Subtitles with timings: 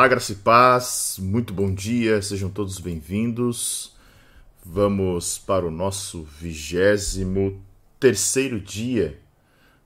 [0.00, 3.94] Olá, graça e paz, muito bom dia, sejam todos bem-vindos.
[4.64, 7.62] Vamos para o nosso vigésimo
[7.98, 9.20] terceiro dia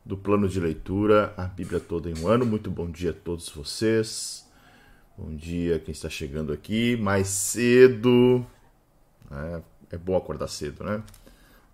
[0.04, 2.47] do plano de leitura, a Bíblia toda em um ano.
[2.47, 4.48] Muito bom dia a todos vocês.
[5.19, 8.46] Bom dia quem está chegando aqui mais cedo.
[9.32, 11.02] É, é bom acordar cedo, né?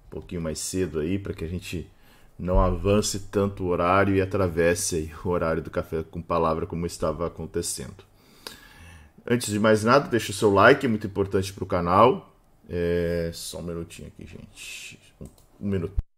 [0.06, 1.86] Um pouquinho mais cedo aí para que a gente
[2.38, 7.26] não avance tanto o horário e atravesse o horário do café com palavra como estava
[7.26, 8.08] acontecendo.
[9.26, 12.34] Antes de mais nada, deixa o seu like, é muito importante para o canal.
[12.68, 13.30] É...
[13.32, 14.98] Só um minutinho aqui, gente.
[15.60, 16.09] Um minuto.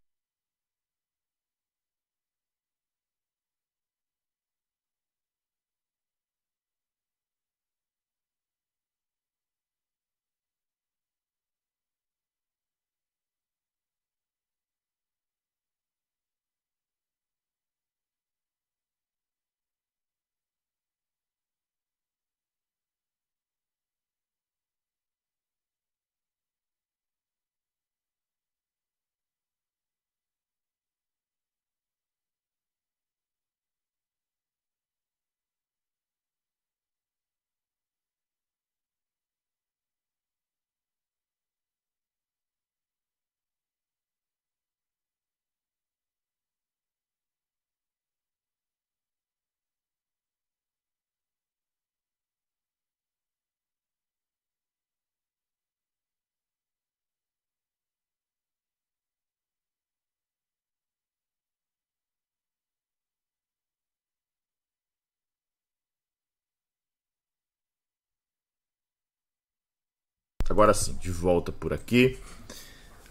[70.53, 72.19] Agora sim, de volta por aqui.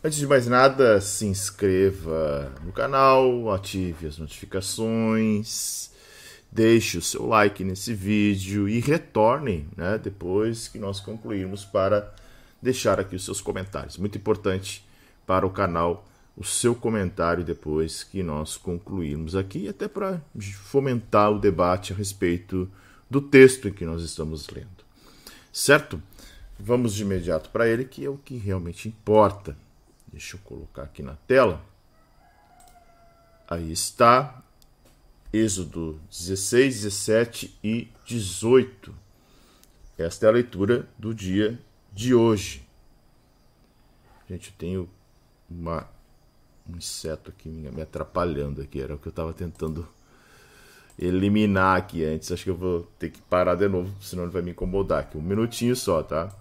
[0.04, 5.90] Antes de mais nada, se inscreva no canal, ative as notificações,
[6.52, 12.14] deixe o seu like nesse vídeo e retorne né, depois que nós concluirmos para
[12.62, 13.98] deixar aqui os seus comentários.
[13.98, 14.88] Muito importante
[15.26, 16.08] para o canal
[16.38, 20.22] o seu comentário depois que nós concluirmos aqui, até para
[20.66, 22.70] fomentar o debate a respeito
[23.10, 24.82] do texto em que nós estamos lendo.
[25.52, 26.02] Certo?
[26.64, 29.58] Vamos de imediato para ele, que é o que realmente importa.
[30.06, 31.60] Deixa eu colocar aqui na tela.
[33.50, 34.44] Aí está.
[35.34, 38.94] Êxodo 16, 17 e 18.
[39.98, 41.60] Esta é a leitura do dia
[41.92, 42.62] de hoje.
[44.30, 44.90] Gente, eu tenho
[45.50, 45.90] uma,
[46.70, 48.80] um inseto aqui me atrapalhando aqui.
[48.82, 49.88] Era o que eu estava tentando
[51.00, 52.32] eliminar aqui antes.
[52.32, 55.18] Acho que eu vou ter que parar de novo, senão ele vai me incomodar aqui.
[55.18, 56.32] Um minutinho só, tá?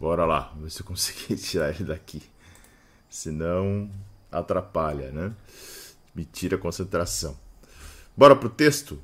[0.00, 2.22] Bora lá, ver se eu consegui tirar ele daqui.
[3.10, 3.90] Senão
[4.30, 5.34] atrapalha, né?
[6.14, 7.38] Me tira a concentração.
[8.16, 9.00] Bora pro texto?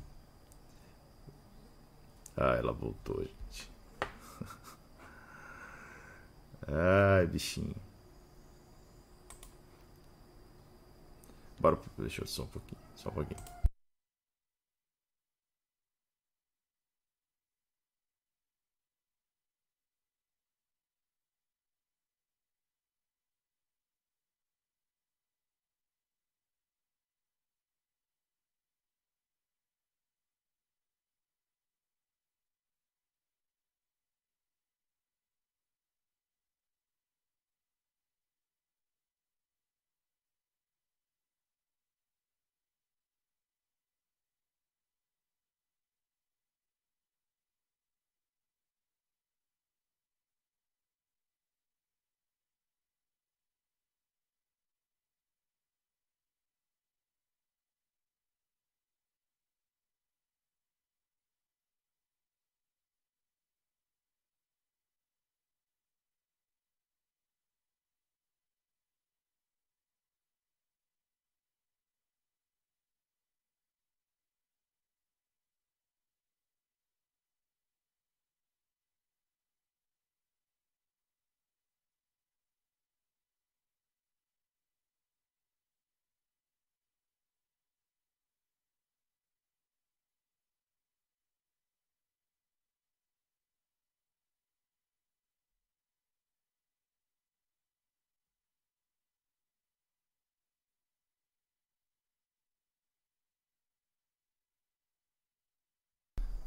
[2.37, 3.71] Ah, ela voltou, gente.
[6.67, 7.75] Ai, bichinho.
[11.59, 13.54] Bora, deixa eu só um pouquinho, só um pouquinho.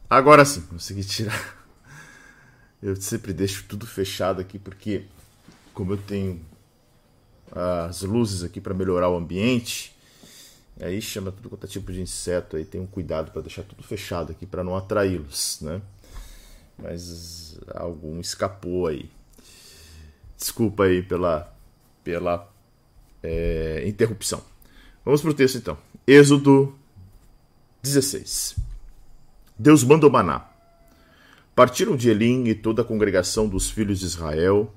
[0.08, 1.56] Agora sim, consegui tirar.
[2.82, 5.04] Eu sempre deixo tudo fechado aqui porque,
[5.74, 6.40] como eu tenho
[7.52, 9.94] as luzes aqui para melhorar o ambiente,
[10.80, 13.82] aí chama tudo quanto é tipo de inseto, aí tem um cuidado para deixar tudo
[13.82, 15.82] fechado aqui para não atraí-los, né?
[16.78, 19.10] Mas algum escapou aí.
[20.36, 21.52] Desculpa aí pela,
[22.04, 22.48] pela
[23.22, 24.42] é, interrupção.
[25.04, 25.76] Vamos para o texto então.
[26.06, 26.78] Êxodo
[27.82, 28.67] 16.
[29.58, 30.46] Deus manda o maná.
[31.54, 34.72] Partiram de Elim e toda a congregação dos filhos de Israel,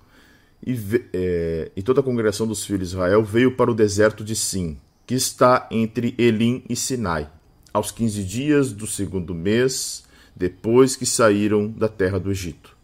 [0.66, 0.76] e,
[1.14, 4.78] é, e, toda a congregação dos filhos de Israel veio para o deserto de Sim,
[5.06, 7.30] que está entre Elim e Sinai,
[7.72, 10.04] aos quinze dias do segundo mês,
[10.36, 12.76] depois que saíram da terra do Egito.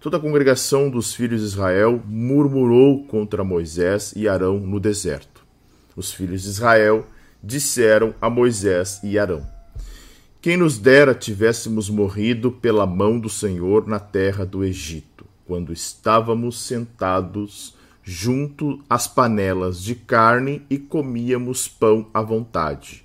[0.00, 5.44] Toda a congregação dos filhos de Israel murmurou contra Moisés e Arão no deserto.
[5.96, 7.06] Os filhos de Israel
[7.42, 9.57] disseram a Moisés e Arão:
[10.40, 16.60] Quem nos dera tivéssemos morrido pela mão do Senhor na terra do Egito, quando estávamos
[16.62, 23.04] sentados junto às panelas de carne e comíamos pão à vontade.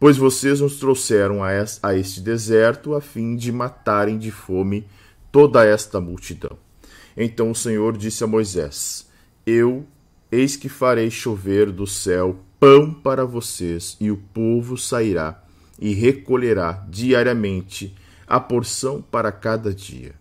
[0.00, 4.86] Pois vocês nos trouxeram a este deserto a fim de matarem de fome
[5.30, 6.56] toda esta multidão.
[7.14, 9.06] Então o Senhor disse a Moisés:
[9.44, 9.86] Eu,
[10.32, 15.43] eis que farei chover do céu pão para vocês, e o povo sairá
[15.78, 17.94] e recolherá diariamente
[18.26, 20.14] a porção para cada dia.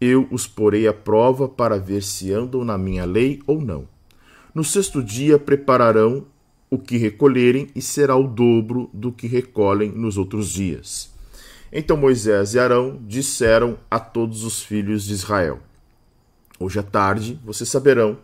[0.00, 3.86] Eu os porei à prova para ver se andam na minha lei ou não.
[4.54, 6.26] No sexto dia prepararão
[6.70, 11.12] o que recolherem, e será o dobro do que recolhem nos outros dias.
[11.72, 15.60] Então Moisés e Arão disseram a todos os filhos de Israel:
[16.58, 18.18] Hoje à tarde vocês saberão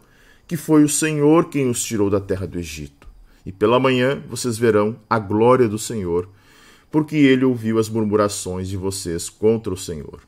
[0.49, 3.07] que foi o Senhor quem os tirou da terra do Egito.
[3.47, 6.29] E pela manhã vocês verão a glória do Senhor,
[6.91, 10.21] porque ele ouviu as murmurações de vocês contra o Senhor.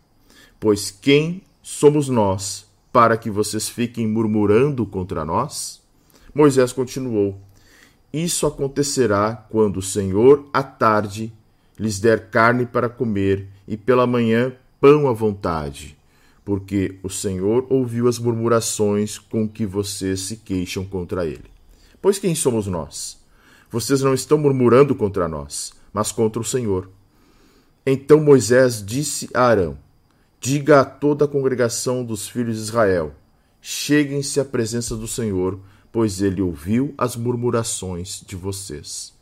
[0.61, 5.81] Pois quem somos nós para que vocês fiquem murmurando contra nós?
[6.35, 7.39] Moisés continuou:
[8.13, 11.33] Isso acontecerá quando o Senhor à tarde
[11.79, 15.97] lhes der carne para comer, e pela manhã pão à vontade,
[16.45, 21.45] porque o Senhor ouviu as murmurações com que vocês se queixam contra ele.
[22.01, 23.19] Pois quem somos nós?
[23.71, 26.89] Vocês não estão murmurando contra nós, mas contra o Senhor.
[27.85, 29.79] Então Moisés disse a Arão:
[30.41, 33.15] Diga a toda a congregação dos filhos de Israel:
[33.61, 35.59] Cheguem-se à presença do Senhor,
[35.91, 39.13] pois ele ouviu as murmurações de vocês.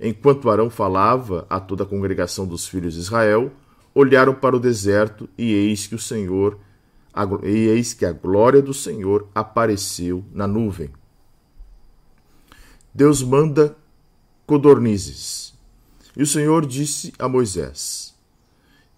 [0.00, 3.52] Enquanto Arão falava a toda a congregação dos filhos de Israel,
[3.94, 6.58] olharam para o deserto e eis que o Senhor
[7.42, 10.90] e eis que a glória do Senhor apareceu na nuvem.
[12.94, 13.76] Deus manda
[14.46, 15.51] codornizes.
[16.16, 18.14] E o Senhor disse a Moisés: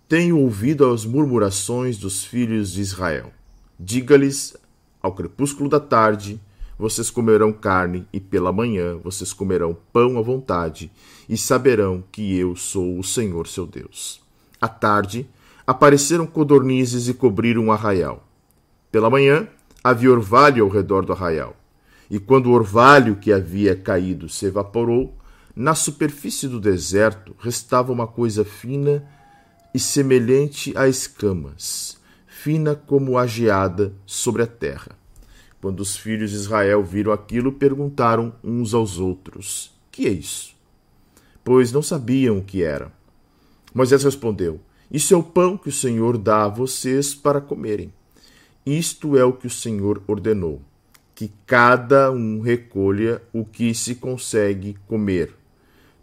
[0.09, 3.33] Tenho ouvido as murmurações dos filhos de Israel.
[3.79, 4.57] Diga-lhes
[5.03, 6.41] ao crepúsculo da tarde
[6.79, 10.91] vocês comerão carne, e pela manhã vocês comerão pão à vontade,
[11.29, 14.21] e saberão que eu sou o Senhor seu Deus.
[14.61, 15.29] À tarde,
[15.67, 18.27] apareceram codornizes e cobriram o arraial.
[18.91, 19.47] Pela manhã,
[19.83, 21.57] havia orvalho ao redor do arraial.
[22.11, 25.15] E quando o orvalho que havia caído se evaporou,
[25.57, 29.07] na superfície do deserto restava uma coisa fina
[29.73, 31.97] e semelhante a escamas,
[32.27, 34.99] fina como a geada sobre a terra.
[35.61, 40.55] Quando os filhos de Israel viram aquilo, perguntaram uns aos outros: Que é isso?
[41.45, 42.93] Pois não sabiam o que era.
[43.73, 47.93] Moisés respondeu: Isso é o pão que o Senhor dá a vocês para comerem.
[48.67, 50.61] Isto é o que o Senhor ordenou:
[51.15, 55.44] que cada um recolha o que se consegue comer.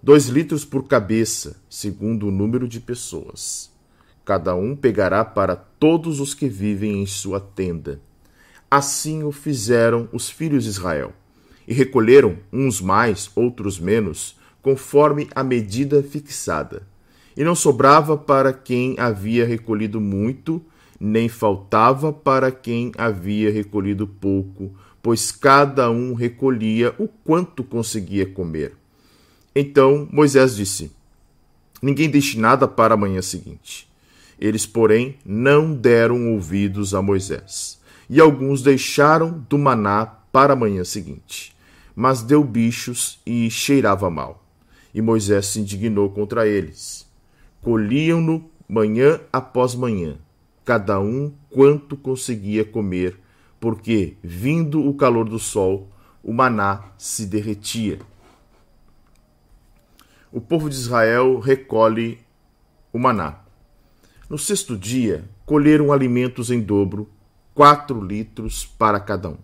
[0.04, 3.72] Dois litros por cabeça, segundo o número de pessoas.
[4.26, 8.00] Cada um pegará para todos os que vivem em sua tenda
[8.74, 11.12] Assim o fizeram os filhos de Israel,
[11.68, 16.88] e recolheram uns mais, outros menos, conforme a medida fixada.
[17.36, 20.64] E não sobrava para quem havia recolhido muito,
[20.98, 28.81] nem faltava para quem havia recolhido pouco, pois cada um recolhia o quanto conseguia comer.
[29.56, 30.92] Então Moisés disse:
[31.82, 33.90] Ninguém deixe nada para a manhã seguinte.
[34.40, 37.80] Eles, porém, não deram ouvidos a Moisés
[38.12, 41.56] e alguns deixaram do maná para a manhã seguinte.
[41.96, 44.44] Mas deu bichos e cheirava mal.
[44.94, 47.08] E Moisés se indignou contra eles.
[47.62, 50.18] Colhiam-no manhã após manhã,
[50.66, 53.18] cada um quanto conseguia comer,
[53.62, 55.88] porque, vindo o calor do sol,
[56.22, 58.00] o maná se derretia.
[60.32, 62.18] O povo de Israel recolhe
[62.94, 63.40] o maná.
[64.30, 67.10] No sexto dia, colheram alimentos em dobro,
[67.54, 69.38] quatro litros para cada um.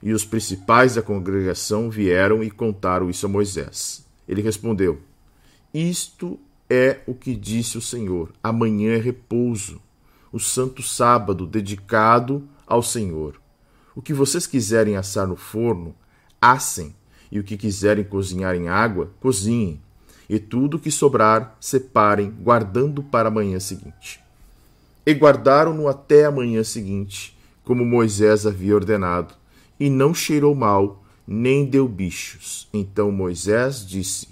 [0.00, 4.06] E os principais da congregação vieram e contaram isso a Moisés.
[4.28, 5.00] Ele respondeu:
[5.72, 6.38] Isto
[6.70, 9.82] é o que disse o Senhor: amanhã é repouso,
[10.30, 13.40] o santo sábado dedicado ao Senhor.
[13.96, 15.92] O que vocês quiserem assar no forno,
[16.40, 16.94] assem,
[17.32, 19.82] e o que quiserem cozinhar em água, cozinhem.
[20.28, 24.20] E tudo que sobrar, separem, guardando para a manhã seguinte.
[25.06, 29.34] E guardaram-no até a manhã seguinte, como Moisés havia ordenado,
[29.78, 32.68] e não cheirou mal, nem deu bichos.
[32.72, 34.28] Então Moisés disse: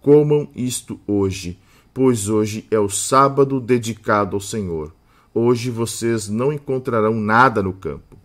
[0.00, 1.58] Comam isto hoje,
[1.92, 4.94] pois hoje é o sábado dedicado ao Senhor.
[5.34, 8.16] Hoje vocês não encontrarão nada no campo.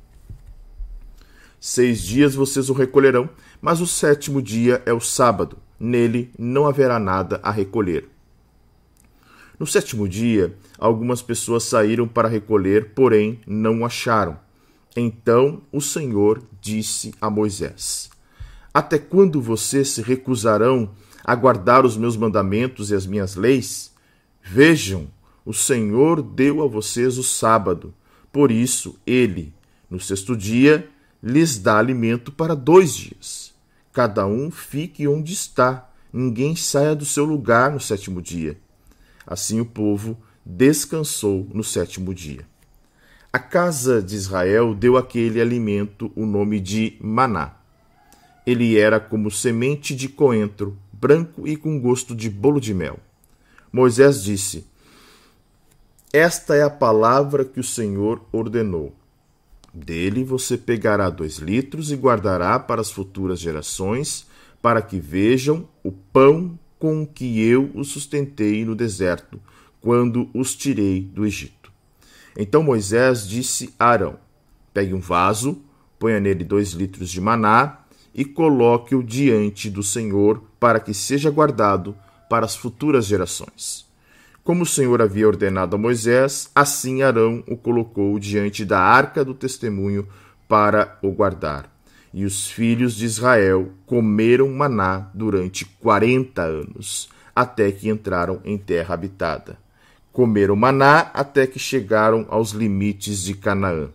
[1.60, 3.30] Seis dias vocês o recolherão,
[3.62, 5.58] mas o sétimo dia é o sábado.
[5.84, 8.08] Nele não haverá nada a recolher.
[9.60, 14.38] No sétimo dia, algumas pessoas saíram para recolher, porém não acharam.
[14.96, 18.12] Então o Senhor disse a Moisés:
[18.72, 20.92] Até quando vocês se recusarão
[21.24, 23.92] a guardar os meus mandamentos e as minhas leis?
[24.44, 25.08] Vejam,
[25.44, 27.92] o Senhor deu a vocês o sábado.
[28.32, 29.52] Por isso, ele,
[29.90, 30.88] no sexto dia,
[31.24, 33.51] lhes dá alimento para dois dias.
[33.94, 38.58] Cada um fique onde está, ninguém saia do seu lugar no sétimo dia.
[39.28, 42.46] Assim o povo descansou no sétimo dia.
[43.34, 47.56] A casa de Israel deu àquele alimento o nome de maná.
[48.48, 52.98] Ele era como semente de coentro, branco e com gosto de bolo de mel.
[53.74, 54.66] Moisés disse:
[56.14, 58.96] Esta é a palavra que o Senhor ordenou
[59.74, 64.28] dele você pegará dois litros e guardará para as futuras gerações,
[64.62, 69.40] para que vejam o pão com que eu os sustentei no deserto,
[69.80, 71.72] quando os tirei do Egito.
[72.38, 74.18] Então Moisés disse a Arão:
[74.74, 75.62] Pegue um vaso,
[76.00, 77.80] ponha nele dois litros de maná
[78.14, 81.96] e coloque-o diante do Senhor, para que seja guardado
[82.30, 83.91] para as futuras gerações.
[84.44, 89.36] Como o Senhor havia ordenado a Moisés, assim Arão o colocou diante da arca do
[89.36, 90.08] testemunho
[90.48, 91.72] para o guardar.
[92.12, 98.96] E os filhos de Israel comeram maná durante quarenta anos, até que entraram em terra
[98.96, 99.58] habitada.
[100.12, 103.90] Comeram maná até que chegaram aos limites de Canaã.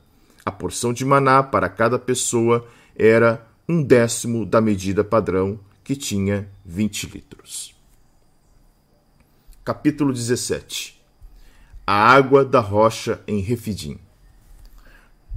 [0.44, 6.48] A porção de maná para cada pessoa era um décimo da medida padrão, que tinha
[6.64, 7.75] vinte litros.
[9.66, 10.96] Capítulo 17
[11.84, 13.98] A água da rocha em Refidim.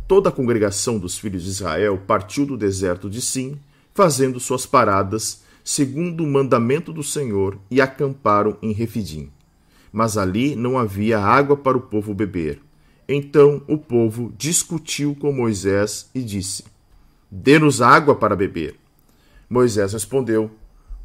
[0.08, 3.58] Toda a congregação dos filhos de Israel partiu do deserto de Sim,
[3.92, 9.32] fazendo suas paradas, segundo o mandamento do Senhor, e acamparam em Refidim.
[9.92, 12.62] Mas ali não havia água para o povo beber.
[13.08, 16.66] Então o povo discutiu com Moisés e disse:
[17.32, 18.80] Dê-nos água para beber.
[19.50, 20.52] Moisés respondeu: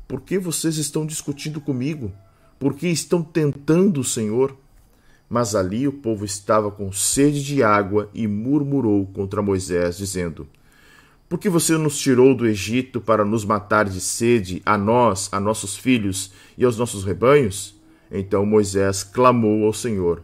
[0.07, 2.13] Por que vocês estão discutindo comigo?
[2.59, 4.57] Porque estão tentando o Senhor.
[5.29, 10.47] Mas ali o povo estava com sede de água e murmurou contra Moisés, dizendo:
[11.29, 15.41] Por que você nos tirou do Egito para nos matar de sede, a nós, a
[15.41, 17.75] nossos filhos e aos nossos rebanhos?
[18.11, 20.23] Então Moisés clamou ao Senhor: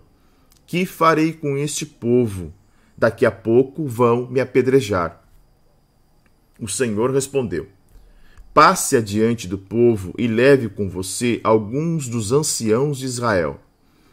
[0.67, 2.53] Que farei com este povo?
[2.97, 5.25] Daqui a pouco vão me apedrejar.
[6.61, 7.67] O Senhor respondeu:
[8.63, 13.59] Passe adiante do povo e leve com você alguns dos anciãos de Israel.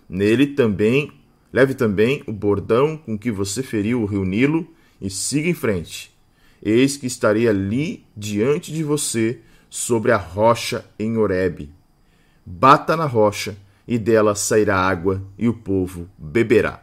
[0.07, 1.11] Nele também,
[1.51, 4.65] leve também o bordão com que você feriu o rio Nilo
[5.01, 6.17] e siga em frente.
[6.63, 11.69] Eis que estarei ali diante de você sobre a rocha em Horebe.
[12.45, 16.81] Bata na rocha e dela sairá água e o povo beberá.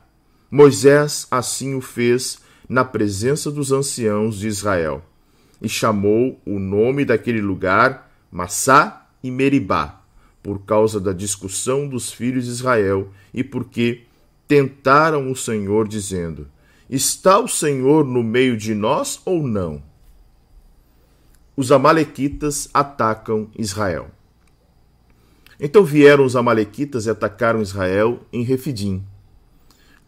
[0.51, 5.03] Moisés assim o fez na presença dos anciãos de Israel
[5.65, 10.03] e chamou o nome daquele lugar Massá e Meribá,
[10.43, 14.03] por causa da discussão dos filhos de Israel e porque
[14.47, 16.47] tentaram o Senhor, dizendo:
[16.91, 19.83] Está o Senhor no meio de nós ou não?
[21.57, 24.11] Os Amalequitas atacam Israel.
[25.59, 29.03] Então vieram os Amalequitas e atacaram Israel em Refidim.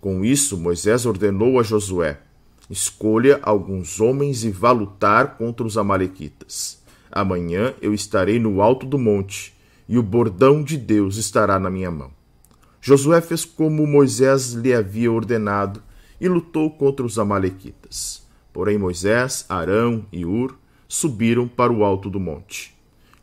[0.02, 2.20] Com isso, Moisés ordenou a Josué:
[2.68, 6.82] Escolha alguns homens e vá lutar contra os Amalequitas.
[7.12, 9.54] Amanhã eu estarei no alto do monte,
[9.88, 12.10] e o bordão de Deus estará na minha mão.
[12.80, 15.82] Josué fez como Moisés lhe havia ordenado
[16.20, 18.26] e lutou contra os Amalequitas.
[18.52, 20.56] Porém, Moisés, Arão e Ur
[20.88, 22.74] subiram para o alto do monte.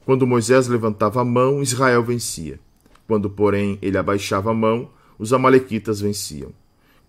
[0.05, 2.59] Quando Moisés levantava a mão, Israel vencia.
[3.07, 6.51] Quando, porém, ele abaixava a mão, os Amalequitas venciam.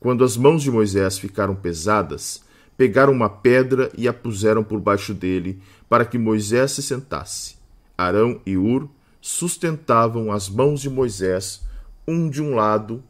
[0.05, 2.43] Quando as mãos de Moisés ficaram pesadas,
[2.77, 7.57] pegaram uma pedra e a puseram por baixo dele, para que Moisés se sentasse.
[7.97, 8.87] Arão e Ur
[9.19, 11.63] sustentavam as mãos de Moisés,
[12.07, 13.03] um de um lado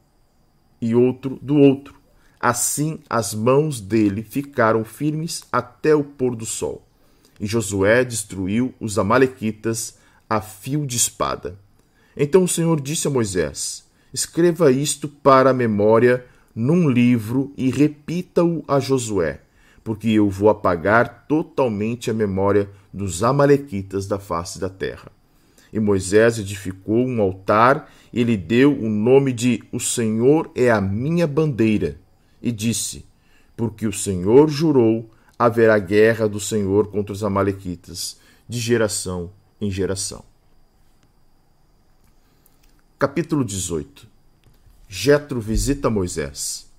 [0.80, 1.96] e outro do outro.
[2.38, 6.86] Assim as mãos dele ficaram firmes até o pôr do sol.
[7.40, 9.98] E Josué destruiu os Amalequitas
[10.30, 11.58] a fio de espada.
[12.16, 16.24] Então o Senhor disse a Moisés: Escreva isto para a memória
[16.54, 19.40] num livro e repita-o a Josué,
[19.82, 25.10] porque eu vou apagar totalmente a memória dos Amalequitas da face da terra.
[25.72, 30.80] E Moisés edificou um altar e lhe deu o nome de O Senhor é a
[30.80, 31.98] minha bandeira.
[32.40, 33.04] E disse:
[33.56, 40.22] Porque o Senhor jurou, haverá guerra do Senhor contra os Amalequitas, de geração em geração.
[42.96, 44.13] Capítulo 18
[44.96, 46.70] Jetro visita Moisés.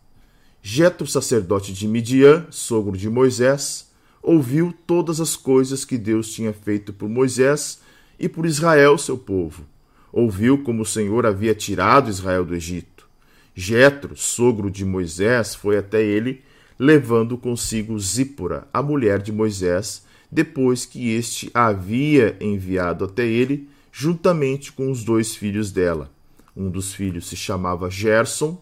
[0.63, 3.91] Jetro, sacerdote de Midian, sogro de Moisés,
[4.23, 7.81] ouviu todas as coisas que Deus tinha feito por Moisés
[8.17, 9.65] e por Israel, seu povo.
[10.13, 13.05] Ouviu como o Senhor havia tirado Israel do Egito.
[13.53, 16.41] Jetro, sogro de Moisés, foi até ele,
[16.79, 23.67] levando consigo Zípora, a mulher de Moisés, depois que este a havia enviado até ele,
[23.91, 26.14] juntamente com os dois filhos dela.
[26.55, 28.61] Um dos filhos se chamava Gerson,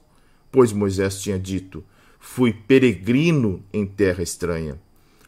[0.51, 1.83] pois Moisés tinha dito:
[2.19, 4.79] Fui peregrino em terra estranha.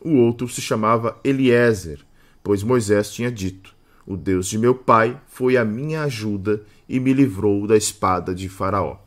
[0.02, 2.00] O outro se chamava Eliezer,
[2.44, 3.76] pois Moisés tinha dito:
[4.06, 8.50] O Deus de meu pai foi a minha ajuda e me livrou da espada de
[8.50, 8.98] Faraó.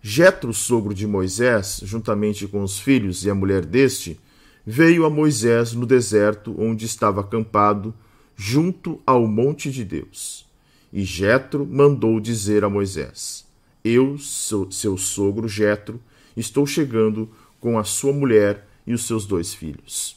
[0.00, 4.18] Jetro, sogro de Moisés, juntamente com os filhos e a mulher deste,
[4.64, 7.94] veio a Moisés no deserto onde estava acampado,
[8.36, 10.47] junto ao monte de Deus.
[10.92, 13.46] E Jetro mandou dizer a Moisés:
[13.84, 16.00] Eu, seu sogro Jetro,
[16.36, 20.16] estou chegando com a sua mulher e os seus dois filhos.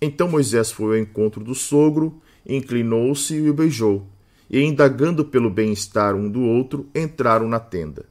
[0.00, 4.06] Então Moisés foi ao encontro do sogro, inclinou-se e o beijou,
[4.48, 8.06] e indagando pelo bem-estar um do outro, entraram na tenda.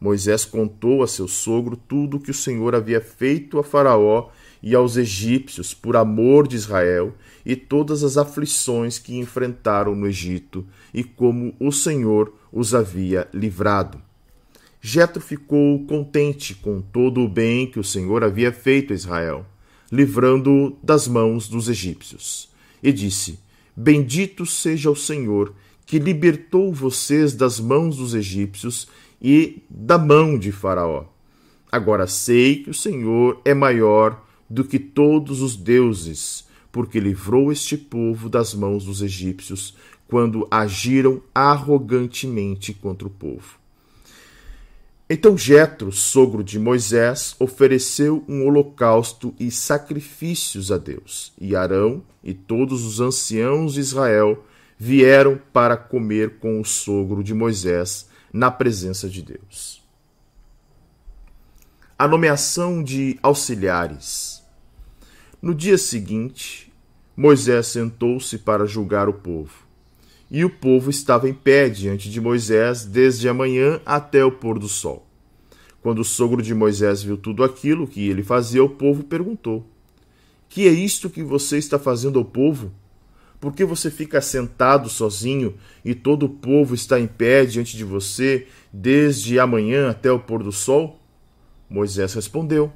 [0.00, 4.28] Moisés contou a seu sogro tudo o que o Senhor havia feito a Faraó
[4.62, 10.66] e aos egípcios por amor de Israel e todas as aflições que enfrentaram no Egito
[10.94, 14.00] e como o Senhor os havia livrado.
[14.80, 19.44] Jetro ficou contente com todo o bem que o Senhor havia feito a Israel,
[19.90, 22.48] livrando-o das mãos dos egípcios,
[22.82, 23.40] e disse:
[23.74, 25.52] Bendito seja o Senhor
[25.84, 28.86] que libertou vocês das mãos dos egípcios
[29.20, 31.06] e da mão de Faraó.
[31.70, 37.78] Agora sei que o Senhor é maior do que todos os deuses, porque livrou este
[37.78, 39.76] povo das mãos dos egípcios
[40.08, 43.60] quando agiram arrogantemente contra o povo.
[45.08, 51.32] Então Jetro, sogro de Moisés, ofereceu um holocausto e sacrifícios a Deus.
[51.40, 54.44] E Arão e todos os anciãos de Israel
[54.76, 59.84] vieram para comer com o sogro de Moisés na presença de Deus
[61.96, 64.33] a nomeação de auxiliares.
[65.44, 66.72] No dia seguinte,
[67.14, 69.52] Moisés sentou-se para julgar o povo.
[70.30, 74.58] E o povo estava em pé diante de Moisés desde a manhã até o pôr
[74.58, 75.06] do sol.
[75.82, 79.68] Quando o sogro de Moisés viu tudo aquilo que ele fazia, o povo perguntou:
[80.48, 82.72] Que é isto que você está fazendo ao povo?
[83.38, 87.84] Por que você fica sentado sozinho e todo o povo está em pé diante de
[87.84, 90.98] você desde a manhã até o pôr do sol?
[91.68, 92.72] Moisés respondeu: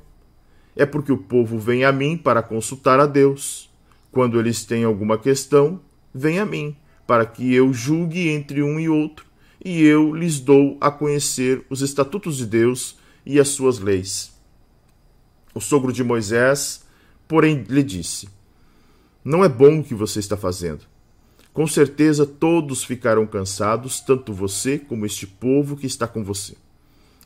[0.78, 3.68] É porque o povo vem a mim para consultar a Deus.
[4.12, 5.80] Quando eles têm alguma questão,
[6.14, 9.26] vem a mim, para que eu julgue entre um e outro,
[9.62, 14.32] e eu lhes dou a conhecer os estatutos de Deus e as suas leis.
[15.52, 16.86] O sogro de Moisés,
[17.26, 18.28] porém, lhe disse:
[19.24, 20.84] Não é bom o que você está fazendo.
[21.52, 26.54] Com certeza todos ficarão cansados, tanto você como este povo que está com você.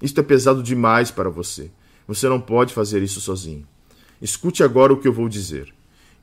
[0.00, 1.70] Isto é pesado demais para você.
[2.06, 3.66] Você não pode fazer isso sozinho.
[4.20, 5.72] Escute agora o que eu vou dizer.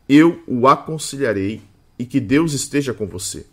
[0.08, 1.62] Eu o aconselharei
[1.98, 3.46] e que Deus esteja com você.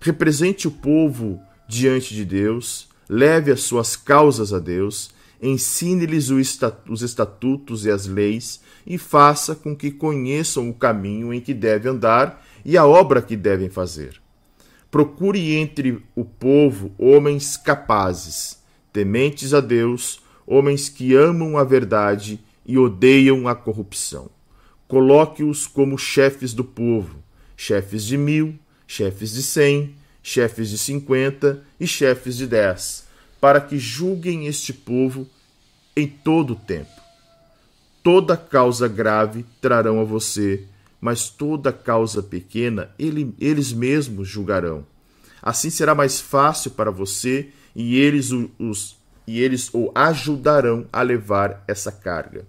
[0.00, 7.84] Represente o povo diante de Deus, leve as suas causas a Deus, ensine-lhes os estatutos
[7.84, 12.76] e as leis e faça com que conheçam o caminho em que devem andar e
[12.76, 14.20] a obra que devem fazer.
[14.90, 18.58] Procure entre o povo homens capazes
[18.92, 24.30] tementes a Deus, homens que amam a verdade e odeiam a corrupção.
[24.88, 27.22] Coloque-os como chefes do povo,
[27.54, 28.54] chefes de mil,
[28.86, 33.06] chefes de cem, chefes de cinquenta e chefes de dez,
[33.38, 35.28] para que julguem este povo
[35.94, 36.98] em todo o tempo.
[38.02, 40.64] Toda causa grave trarão a você,
[40.98, 44.86] mas toda causa pequena ele, eles mesmos julgarão.
[45.42, 48.96] Assim será mais fácil para você e eles, os,
[49.28, 52.46] e eles o ajudarão a levar essa carga.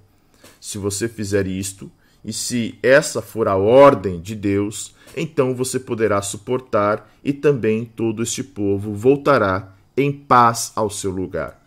[0.62, 1.92] Se você fizer isto,
[2.24, 8.24] e se essa for a ordem de Deus, então você poderá suportar e também todo
[8.24, 11.60] este povo voltará em paz ao seu lugar.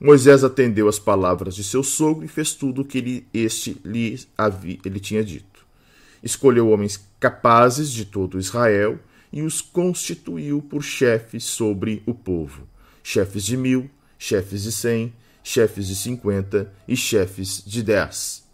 [0.00, 4.18] Moisés atendeu às palavras de seu sogro e fez tudo o que ele, este lhe
[4.36, 5.66] havia, ele tinha dito.
[6.22, 8.98] Escolheu homens capazes de todo Israel
[9.30, 12.71] e os constituiu por chefes sobre o povo:
[13.02, 15.12] chefes de mil, chefes de cem,
[15.42, 18.46] chefes de cinquenta e chefes de dez.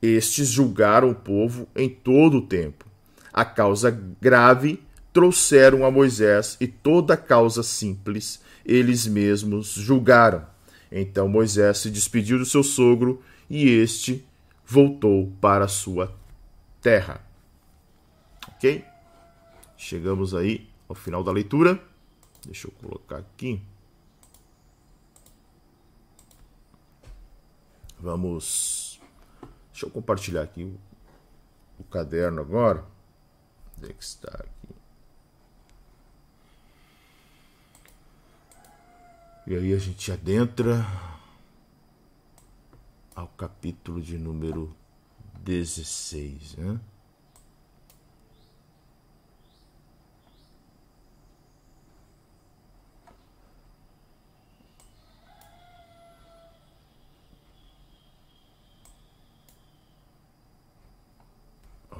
[0.00, 2.86] Estes julgaram o povo em todo o tempo.
[3.32, 10.46] A causa grave trouxeram a Moisés e toda a causa simples eles mesmos julgaram.
[10.90, 14.24] Então Moisés se despediu do seu sogro e este
[14.66, 16.14] voltou para a sua
[16.80, 17.24] terra.
[18.48, 18.84] Ok?
[19.76, 21.80] Chegamos aí ao final da leitura.
[22.44, 23.60] Deixa eu colocar aqui.
[28.02, 29.00] Vamos.
[29.70, 30.76] Deixa eu compartilhar aqui o,
[31.78, 32.84] o caderno agora.
[33.78, 34.74] Onde é que está aqui?
[39.46, 40.84] E aí a gente adentra
[43.14, 44.74] ao capítulo de número
[45.40, 46.80] 16, né?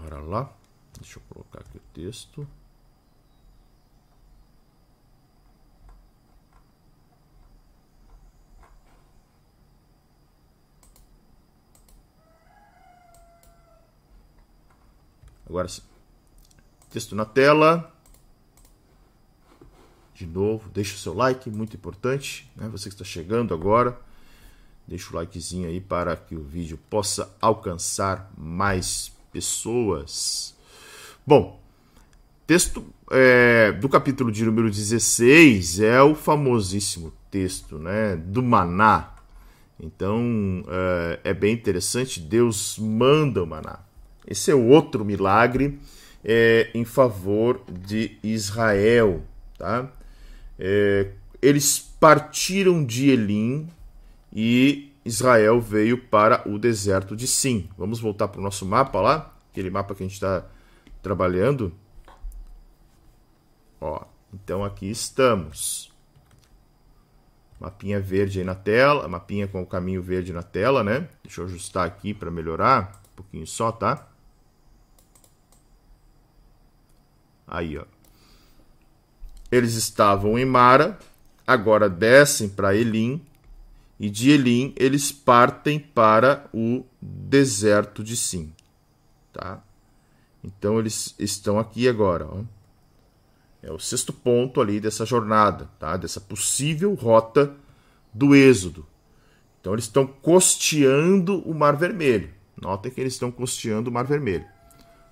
[0.05, 0.53] Ora lá,
[0.99, 2.47] deixa eu colocar aqui o texto.
[15.49, 15.83] Agora sim.
[16.91, 17.93] Texto na tela.
[20.15, 22.51] De novo, deixa o seu like, muito importante.
[22.57, 22.69] Né?
[22.69, 24.01] Você que está chegando agora,
[24.87, 30.55] deixa o likezinho aí para que o vídeo possa alcançar mais pessoas.
[31.27, 31.61] Bom,
[32.47, 39.15] texto é, do capítulo de número 16 é o famosíssimo texto né, do maná.
[39.81, 42.21] Então é, é bem interessante.
[42.21, 43.81] Deus manda o maná.
[44.27, 45.79] Esse é outro milagre
[46.25, 49.23] é, em favor de Israel.
[49.59, 49.91] Tá?
[50.59, 51.09] É,
[51.41, 53.69] eles partiram de Elim
[54.33, 57.69] e Israel veio para o deserto de Sim.
[57.77, 60.45] Vamos voltar para o nosso mapa lá, aquele mapa que a gente está
[61.03, 61.73] trabalhando.
[63.81, 65.93] Ó, então aqui estamos.
[67.59, 71.09] Mapinha verde aí na tela, mapinha com o caminho verde na tela, né?
[71.23, 74.09] Deixa eu ajustar aqui para melhorar um pouquinho só, tá?
[77.47, 77.85] Aí, ó.
[79.51, 80.99] Eles estavam em Mara,
[81.47, 83.25] agora descem para Elim,
[84.03, 88.53] e de Elim eles partem para o deserto de Sim.
[89.33, 89.63] Tá?
[90.43, 92.27] Então eles estão aqui agora.
[92.27, 92.43] Ó.
[93.63, 95.97] É o sexto ponto ali dessa jornada, tá?
[95.97, 97.55] dessa possível rota
[98.13, 98.85] do Êxodo.
[99.61, 102.29] Então eles estão costeando o Mar Vermelho.
[102.61, 104.45] Notem que eles estão costeando o Mar Vermelho.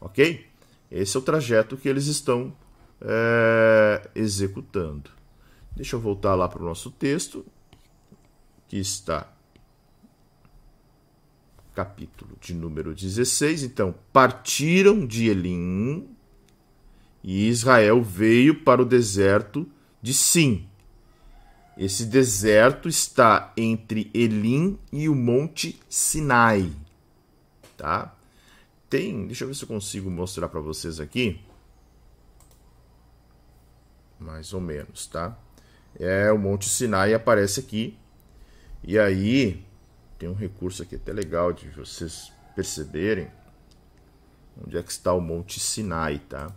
[0.00, 0.48] Ok?
[0.90, 2.52] Esse é o trajeto que eles estão
[3.00, 5.10] é, executando.
[5.76, 7.46] Deixa eu voltar lá para o nosso texto,
[8.70, 9.30] que está
[11.74, 13.64] capítulo de número 16.
[13.64, 16.08] Então, partiram de Elim
[17.22, 19.68] e Israel veio para o deserto
[20.00, 20.66] de Sim.
[21.76, 26.70] Esse deserto está entre Elim e o Monte Sinai,
[27.76, 28.16] tá?
[28.90, 31.40] tem, deixa eu ver se eu consigo mostrar para vocês aqui.
[34.18, 35.38] Mais ou menos, tá?
[35.98, 37.96] É o Monte Sinai aparece aqui.
[38.82, 39.64] E aí
[40.18, 43.30] tem um recurso aqui até legal de vocês perceberem
[44.62, 46.52] onde é que está o Monte Sinai, tá?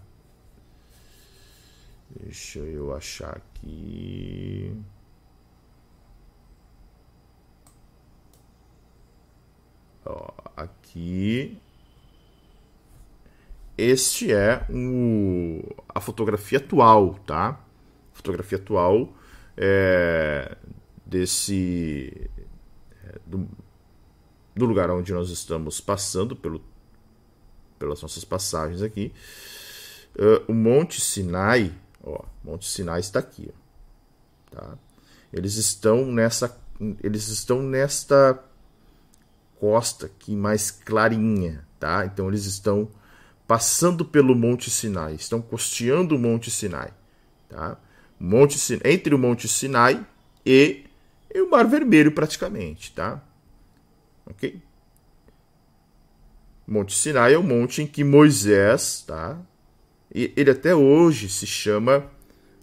[2.10, 4.76] Deixa eu achar aqui.
[10.06, 11.58] Ó, aqui
[13.78, 17.60] este é um, a fotografia atual, tá?
[18.12, 19.12] Fotografia atual
[19.58, 20.56] é,
[21.06, 22.30] desse
[23.06, 23.48] é, do,
[24.56, 26.62] do, lugar onde nós estamos passando pelo,
[27.78, 29.12] pelas nossas passagens aqui.
[30.16, 33.64] Uh, o Monte Sinai, ó, Monte Sinai está aqui, ó,
[34.54, 34.78] Tá?
[35.32, 36.56] Eles estão nessa,
[37.02, 38.40] eles estão nesta
[39.60, 42.06] costa aqui mais clarinha, tá?
[42.06, 42.88] Então eles estão
[43.48, 46.94] passando pelo Monte Sinai, estão costeando o Monte Sinai,
[47.50, 47.78] tá?
[48.20, 50.06] Monte entre o Monte Sinai
[50.46, 50.86] e,
[51.34, 53.24] e o Mar Vermelho praticamente, tá?
[54.26, 54.62] Ok?
[56.68, 59.40] Monte Sinai é o monte em que Moisés, tá?
[60.14, 62.06] E ele até hoje se chama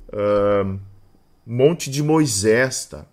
[0.08, 0.78] uh,
[1.46, 3.06] Monte de Moisés, tá?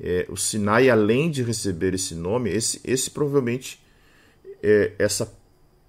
[0.00, 3.82] É, o Sinai, além de receber esse nome, esse, esse provavelmente
[4.62, 5.30] é, essa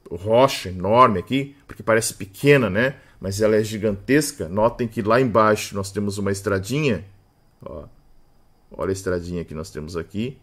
[0.10, 2.96] rocha enorme aqui, porque parece pequena, né?
[3.22, 4.50] Mas ela é gigantesca.
[4.50, 7.06] Notem que lá embaixo nós temos uma estradinha.
[7.62, 7.86] Ó,
[8.72, 10.38] olha a estradinha que nós temos aqui.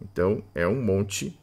[0.00, 1.38] Então é um monte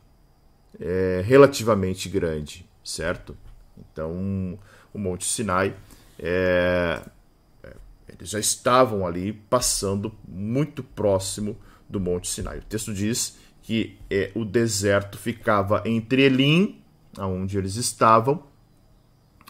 [0.80, 3.38] é, relativamente grande, certo?
[3.78, 4.58] Então
[4.94, 5.76] o Monte Sinai
[6.18, 7.02] é,
[7.64, 7.76] é,
[8.08, 11.58] eles já estavam ali passando muito próximo
[11.90, 12.60] do Monte Sinai.
[12.60, 16.82] O texto diz que é, o deserto ficava entre Elim,
[17.18, 18.44] aonde eles estavam,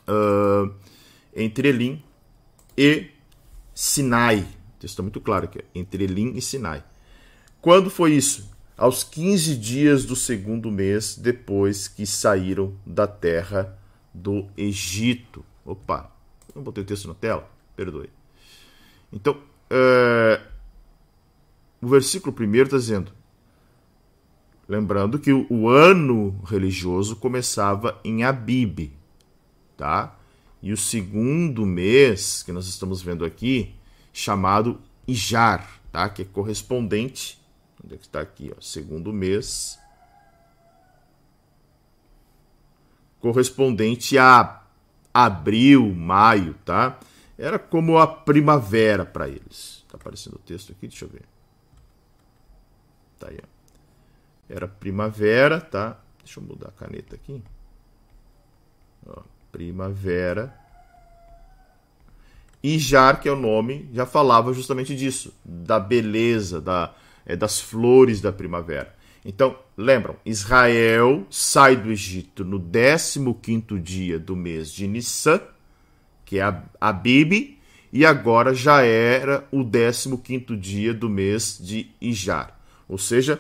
[0.08, 0.74] uh,
[1.36, 2.02] entre Elim
[2.78, 3.10] e
[3.74, 4.48] Sinai.
[4.86, 6.84] Texto está muito claro aqui, entre Elim e Sinai.
[7.62, 8.56] Quando foi isso?
[8.78, 13.78] aos 15 dias do segundo mês depois que saíram da terra
[14.14, 15.46] do Egito.
[15.66, 16.12] Opa,
[16.54, 17.50] não botei o texto na tela?
[17.76, 18.10] Perdoe.
[19.12, 19.38] Então,
[19.70, 20.42] é,
[21.82, 23.12] o versículo primeiro está dizendo,
[24.68, 28.92] lembrando que o, ano religioso começava em Abib,
[29.78, 30.18] tá?
[30.62, 33.74] E o segundo mês que nós estamos vendo aqui,
[34.18, 36.10] chamado Ijar, tá?
[36.10, 37.40] Que é correspondente
[37.86, 38.52] Onde é que está aqui?
[38.56, 39.80] Ó, segundo mês.
[43.20, 44.64] Correspondente a
[45.14, 47.00] abril, maio, tá?
[47.38, 49.86] Era como a primavera para eles.
[49.88, 50.88] Tá aparecendo o texto aqui?
[50.88, 51.26] Deixa eu ver.
[53.20, 53.48] Tá aí, ó.
[54.50, 56.00] Era primavera, tá?
[56.24, 57.42] Deixa eu mudar a caneta aqui.
[59.06, 60.58] Ó, primavera.
[62.66, 67.62] E Jar, que é o nome, já falava justamente disso, da beleza, da, é, das
[67.62, 68.92] flores da primavera.
[69.24, 75.42] Então, lembram, Israel sai do Egito no 15 dia do mês de Nissan,
[76.26, 77.56] que é Abib,
[77.94, 82.60] e agora já era o 15 dia do mês de Ijar.
[82.90, 83.40] Ou seja,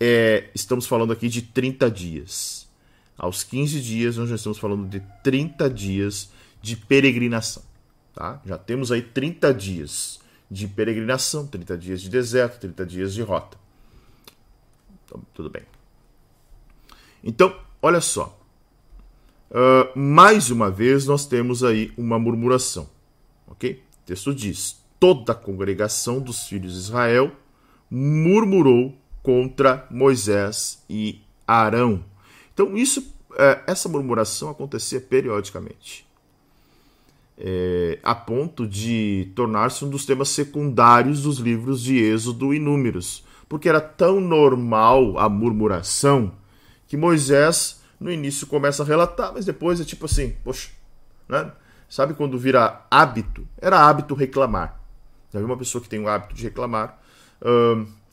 [0.00, 2.68] é, estamos falando aqui de 30 dias.
[3.16, 7.67] Aos 15 dias, nós já estamos falando de 30 dias de peregrinação.
[8.18, 8.42] Tá?
[8.44, 10.18] Já temos aí 30 dias
[10.50, 13.56] de peregrinação, 30 dias de deserto, 30 dias de rota.
[15.04, 15.62] Então, tudo bem.
[17.22, 18.36] Então, olha só.
[19.52, 22.90] Uh, mais uma vez, nós temos aí uma murmuração.
[23.46, 23.84] Ok?
[24.02, 27.30] O texto diz: toda a congregação dos filhos de Israel
[27.88, 32.04] murmurou contra Moisés e Arão.
[32.52, 32.98] Então, isso,
[33.30, 36.07] uh, essa murmuração acontecia periodicamente
[37.38, 43.24] é, a ponto de tornar-se um dos temas secundários dos livros de Êxodo e Números,
[43.48, 46.32] porque era tão normal a murmuração
[46.86, 50.70] que Moisés no início começa a relatar, mas depois é tipo assim, poxa,
[51.28, 51.52] né?
[51.88, 53.48] Sabe quando vira hábito?
[53.56, 54.78] Era hábito reclamar.
[55.32, 57.00] Já viu uma pessoa que tem o hábito de reclamar?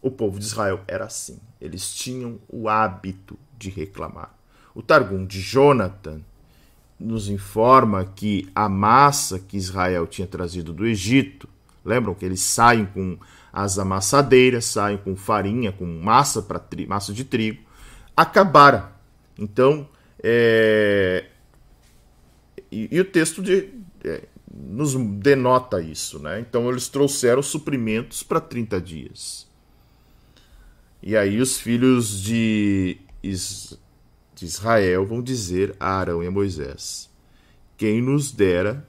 [0.01, 1.39] O povo de Israel era assim.
[1.59, 4.33] Eles tinham o hábito de reclamar.
[4.73, 6.21] O Targum de Jonathan
[6.99, 11.47] nos informa que a massa que Israel tinha trazido do Egito,
[11.83, 13.17] lembram que eles saem com
[13.51, 17.61] as amassadeiras, saem com farinha, com massa para massa de trigo,
[18.15, 18.93] acabara.
[19.37, 19.87] Então,
[20.23, 21.25] é...
[22.71, 23.69] e, e, o texto de,
[24.03, 26.39] é, nos denota isso, né?
[26.39, 29.47] Então eles trouxeram suprimentos para 30 dias.
[31.03, 32.97] E aí os filhos de
[34.35, 37.09] de Israel vão dizer a Arão e a Moisés:
[37.77, 38.87] Quem nos dera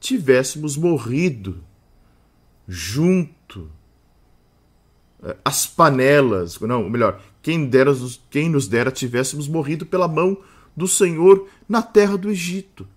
[0.00, 1.62] tivéssemos morrido
[2.66, 3.70] junto
[5.22, 7.92] eh, as panelas, não, melhor, quem, dera,
[8.30, 10.38] quem nos dera tivéssemos morrido pela mão
[10.74, 12.88] do Senhor na terra do Egito.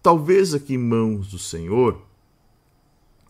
[0.00, 2.02] Talvez aqui em mãos do Senhor,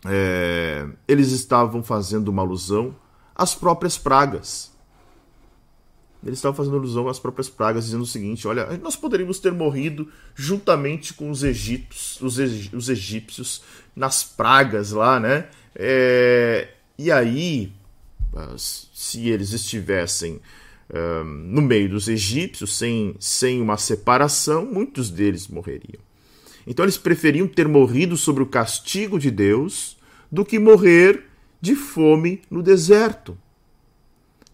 [0.04, 2.96] é, eles estavam fazendo uma alusão
[3.34, 4.71] às próprias pragas
[6.24, 10.08] eles estavam fazendo alusão às próprias pragas, dizendo o seguinte: olha, nós poderíamos ter morrido
[10.34, 12.38] juntamente com os egípcios, os,
[12.72, 13.62] os egípcios
[13.94, 15.48] nas pragas lá, né?
[15.74, 17.72] É, e aí,
[18.56, 20.40] se eles estivessem
[20.92, 26.00] um, no meio dos egípcios, sem, sem uma separação, muitos deles morreriam.
[26.66, 29.96] Então eles preferiam ter morrido sobre o castigo de Deus
[30.30, 31.24] do que morrer
[31.60, 33.36] de fome no deserto.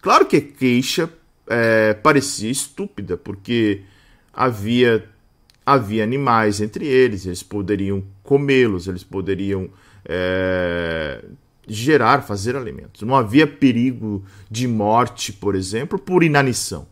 [0.01, 1.13] Claro que a queixa
[1.49, 3.83] é, parecia estúpida, porque
[4.33, 5.09] havia,
[5.65, 9.71] havia animais entre eles, eles poderiam comê-los, eles poderiam
[10.05, 11.25] é,
[11.67, 13.03] gerar, fazer alimentos.
[13.03, 16.87] Não havia perigo de morte, por exemplo, por inanição.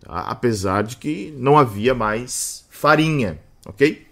[0.00, 0.20] Tá?
[0.20, 4.06] Apesar de que não havia mais farinha, ok?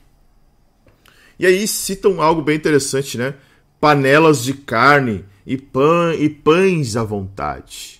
[1.38, 3.35] E aí citam algo bem interessante, né?
[3.81, 8.00] Panelas de carne e, pã, e pães à vontade.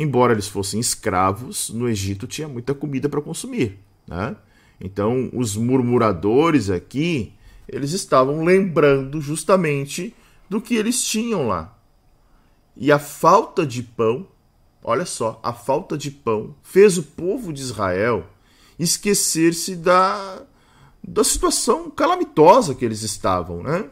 [0.00, 3.80] Embora eles fossem escravos, no Egito tinha muita comida para consumir.
[4.06, 4.36] Né?
[4.80, 7.32] Então, os murmuradores aqui,
[7.68, 10.14] eles estavam lembrando justamente
[10.48, 11.76] do que eles tinham lá.
[12.76, 14.28] E a falta de pão,
[14.84, 18.24] olha só, a falta de pão fez o povo de Israel
[18.78, 20.42] esquecer-se da,
[21.02, 23.90] da situação calamitosa que eles estavam, né?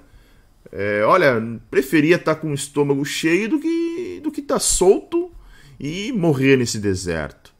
[0.70, 4.60] É, olha, preferia estar tá com o estômago cheio do que do que estar tá
[4.60, 5.32] solto
[5.78, 7.52] e morrer nesse deserto.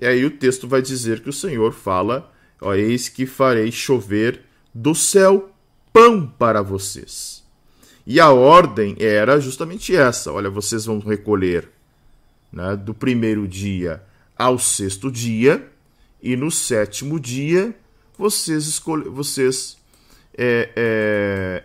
[0.00, 4.42] E aí o texto vai dizer que o Senhor fala: ó, eis que farei chover
[4.74, 5.50] do céu
[5.92, 7.44] pão para vocês.
[8.06, 11.70] E a ordem era justamente essa: olha, vocês vão recolher
[12.52, 14.02] né, do primeiro dia
[14.36, 15.66] ao sexto dia,
[16.22, 17.74] e no sétimo dia
[18.18, 19.76] vocês, escolhe, vocês
[20.36, 21.64] é, é,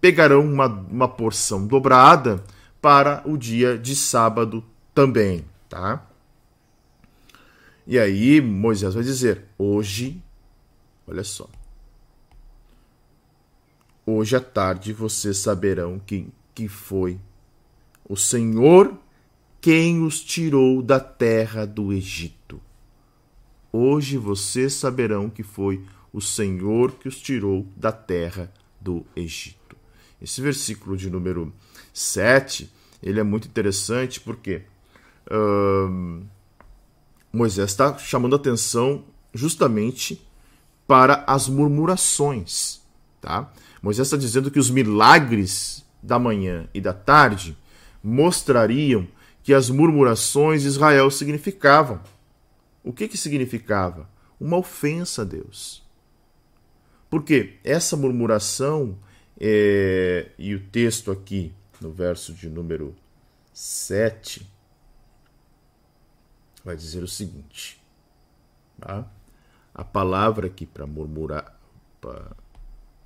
[0.00, 2.42] pegarão uma, uma porção dobrada
[2.80, 4.64] para o dia de sábado
[4.96, 6.08] também, tá?
[7.86, 10.22] E aí Moisés vai dizer: hoje,
[11.06, 11.46] olha só,
[14.06, 17.20] hoje à tarde vocês saberão quem que foi
[18.08, 18.98] o Senhor
[19.60, 22.60] quem os tirou da terra do Egito.
[23.72, 29.76] Hoje vocês saberão que foi o Senhor que os tirou da terra do Egito.
[30.22, 31.52] Esse versículo de número
[31.92, 32.70] 7,
[33.02, 34.62] ele é muito interessante porque
[37.32, 39.04] Moisés está chamando atenção
[39.34, 40.26] justamente
[40.86, 42.80] para as murmurações.
[43.20, 43.52] Tá?
[43.82, 47.56] Moisés está dizendo que os milagres da manhã e da tarde
[48.02, 49.06] mostrariam
[49.42, 52.00] que as murmurações de Israel significavam.
[52.82, 54.08] O que, que significava?
[54.40, 55.84] Uma ofensa a Deus.
[57.10, 58.98] Porque essa murmuração,
[59.40, 62.94] é, e o texto aqui, no verso de número
[63.52, 64.46] 7,
[66.66, 67.80] vai dizer o seguinte:
[68.78, 69.06] tá?
[69.74, 71.58] a palavra aqui para murmurar,
[72.00, 72.32] pra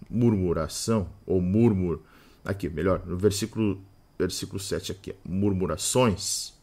[0.09, 2.01] murmuração, ou murmur,
[2.45, 3.81] aqui, melhor, no versículo,
[4.19, 6.55] versículo 7 aqui, murmurações,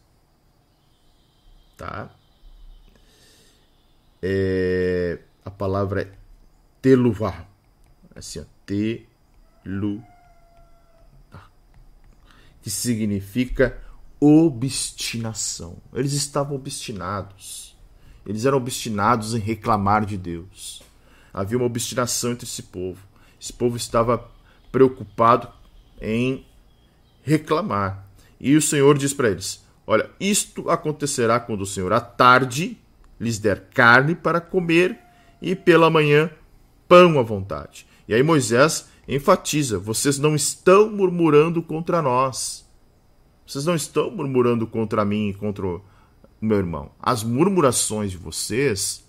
[1.76, 2.10] tá?
[4.22, 6.12] é, a palavra é
[6.82, 7.46] teluvá.
[8.14, 9.06] Assim, ó, que
[12.70, 13.80] significa
[14.20, 15.76] obstinação.
[15.92, 17.76] Eles estavam obstinados.
[18.26, 20.82] Eles eram obstinados em reclamar de Deus.
[21.32, 23.00] Havia uma obstinação entre esse povo.
[23.40, 24.28] Esse povo estava
[24.70, 25.48] preocupado
[26.00, 26.44] em
[27.22, 28.06] reclamar.
[28.40, 32.78] E o Senhor diz para eles: Olha, isto acontecerá quando o Senhor à tarde
[33.18, 34.98] lhes der carne para comer
[35.40, 36.30] e pela manhã
[36.86, 37.86] pão à vontade.
[38.06, 42.67] E aí Moisés enfatiza: vocês não estão murmurando contra nós.
[43.48, 45.82] Vocês não estão murmurando contra mim e contra o
[46.38, 46.90] meu irmão.
[47.00, 49.02] As murmurações de vocês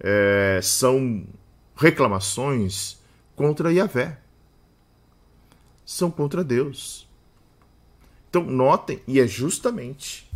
[0.00, 1.24] é, são
[1.76, 3.00] reclamações
[3.36, 4.18] contra Yahvé.
[5.86, 7.08] São contra Deus.
[8.28, 10.28] Então, notem, e é justamente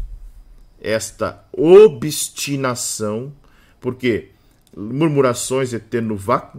[0.80, 3.34] esta obstinação,
[3.80, 4.30] porque
[4.76, 6.54] murmurações é ter no vac,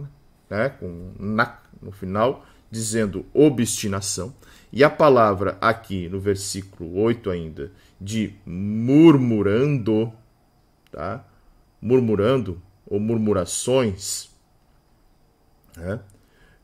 [0.50, 4.34] né, com na no final, dizendo obstinação,
[4.72, 10.12] e a palavra aqui no versículo 8 ainda, de murmurando,
[10.90, 11.24] tá?
[11.80, 14.30] murmurando ou murmurações,
[15.76, 16.00] né?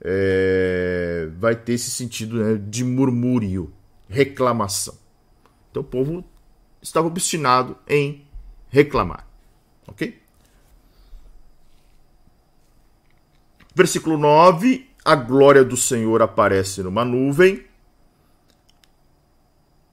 [0.00, 3.72] é, vai ter esse sentido né, de murmúrio,
[4.08, 4.94] reclamação.
[5.70, 6.24] Então o povo
[6.80, 8.24] estava obstinado em
[8.68, 9.26] reclamar.
[9.86, 10.20] Ok?
[13.74, 17.64] Versículo 9: A glória do Senhor aparece numa nuvem.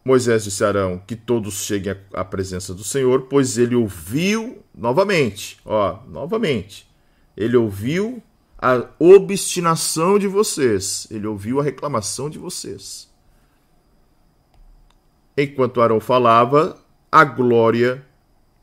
[0.04, 5.58] Moisés disse a Arão que todos cheguem à presença do Senhor, pois ele ouviu novamente,
[5.66, 6.90] ó, novamente.
[7.38, 8.22] Ele ouviu
[8.58, 13.10] a obstinação de vocês, ele ouviu a reclamação de vocês.
[15.38, 16.78] Enquanto Arão falava,
[17.12, 18.06] a glória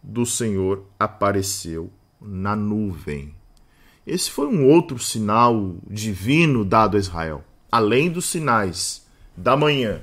[0.03, 3.35] do Senhor apareceu na nuvem.
[4.07, 10.03] esse foi um outro sinal divino dado a Israel, além dos sinais da manhã,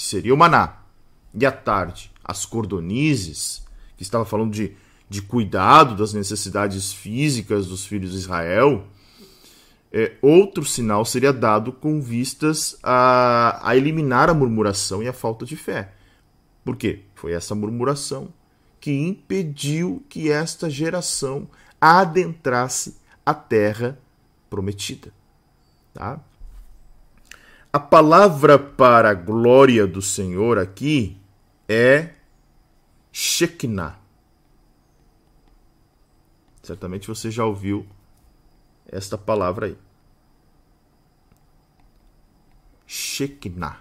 [0.00, 0.78] que seria o maná,
[1.34, 3.62] e à tarde, as cordonizes,
[3.98, 4.74] que estava falando de,
[5.10, 8.86] de cuidado das necessidades físicas dos filhos de Israel,
[9.92, 15.44] é, outro sinal seria dado com vistas a, a eliminar a murmuração e a falta
[15.44, 15.92] de fé.
[16.64, 17.00] Por quê?
[17.14, 18.32] Foi essa murmuração
[18.80, 21.46] que impediu que esta geração
[21.78, 22.96] adentrasse
[23.26, 23.98] a terra
[24.48, 25.12] prometida.
[25.92, 26.18] Tá?
[27.72, 31.16] A palavra para a glória do Senhor aqui
[31.68, 32.14] é
[33.12, 33.96] Shekinah.
[36.64, 37.86] Certamente você já ouviu
[38.88, 39.78] esta palavra aí.
[42.88, 43.80] Shekinah.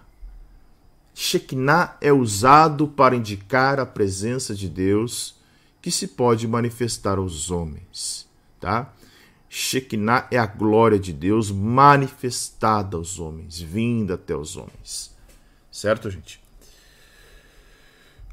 [1.16, 5.36] Shekinah é usado para indicar a presença de Deus
[5.82, 8.30] que se pode manifestar aos homens,
[8.60, 8.94] tá?
[9.50, 15.16] Shekinah é a glória de Deus manifestada aos homens, vinda até os homens.
[15.72, 16.39] Certo, gente?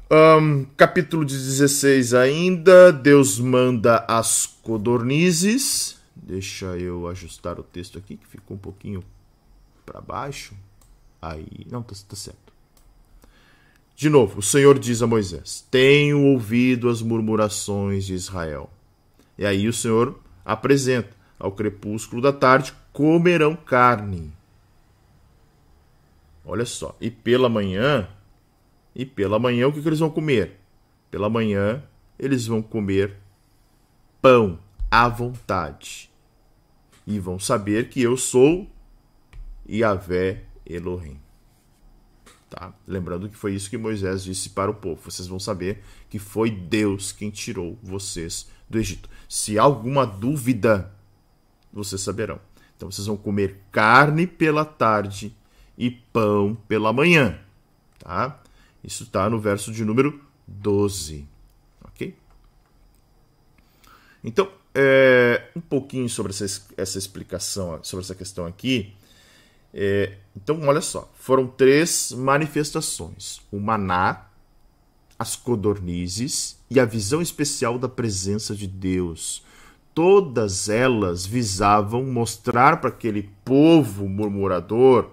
[0.09, 5.97] Um, capítulo 16 ainda, Deus manda as codornizes.
[6.15, 9.03] Deixa eu ajustar o texto aqui, que ficou um pouquinho
[9.85, 10.53] para baixo.
[11.21, 12.53] Aí, não, tá, tá certo.
[13.95, 18.69] De novo, o Senhor diz a Moisés: Tenho ouvido as murmurações de Israel.
[19.37, 20.17] E aí o Senhor
[20.47, 24.31] apresenta: Ao crepúsculo da tarde comerão carne.
[26.45, 28.07] Olha só, e pela manhã,
[28.95, 30.57] e pela manhã o que, que eles vão comer?
[31.11, 31.83] Pela manhã
[32.17, 33.17] eles vão comer
[34.21, 34.57] pão
[34.89, 36.09] à vontade.
[37.05, 38.67] E vão saber que eu sou
[39.69, 41.19] Yahvé Elohim.
[42.49, 42.73] Tá?
[42.87, 46.49] Lembrando que foi isso que Moisés disse para o povo: vocês vão saber que foi
[46.49, 49.09] Deus quem tirou vocês do Egito.
[49.27, 50.91] Se há alguma dúvida,
[51.71, 52.39] vocês saberão.
[52.75, 55.35] Então vocês vão comer carne pela tarde
[55.77, 57.39] e pão pela manhã.
[57.99, 58.39] Tá?
[58.83, 61.27] Isso está no verso de número 12.
[61.83, 62.15] Ok?
[64.23, 68.93] Então, é, um pouquinho sobre essa, essa explicação, sobre essa questão aqui.
[69.73, 74.26] É, então, olha só, foram três manifestações: o maná,
[75.17, 79.43] as codornizes e a visão especial da presença de Deus.
[79.93, 85.09] Todas elas visavam mostrar para aquele povo murmurador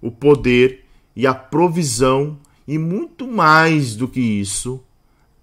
[0.00, 0.84] o poder
[1.14, 4.82] e a provisão, e muito mais do que isso,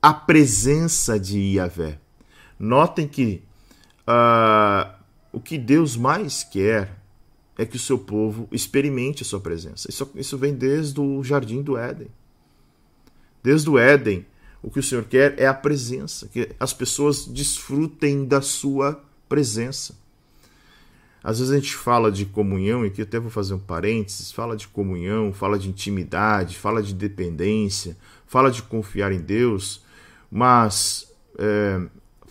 [0.02, 2.00] a presença de Yahvé.
[2.60, 3.42] Notem que
[4.08, 4.94] uh,
[5.34, 6.98] o que Deus mais quer
[7.58, 9.90] é que o seu povo experimente a sua presença.
[9.90, 12.08] Isso, isso vem desde o jardim do Éden.
[13.46, 14.26] Desde o Éden,
[14.64, 19.96] o que o Senhor quer é a presença, que as pessoas desfrutem da sua presença.
[21.24, 24.58] Às vezes a gente fala de comunhão, e aqui até vou fazer um parênteses, fala
[24.58, 29.84] de comunhão, fala de intimidade, fala de dependência, fala de confiar em Deus,
[30.32, 31.82] mas é,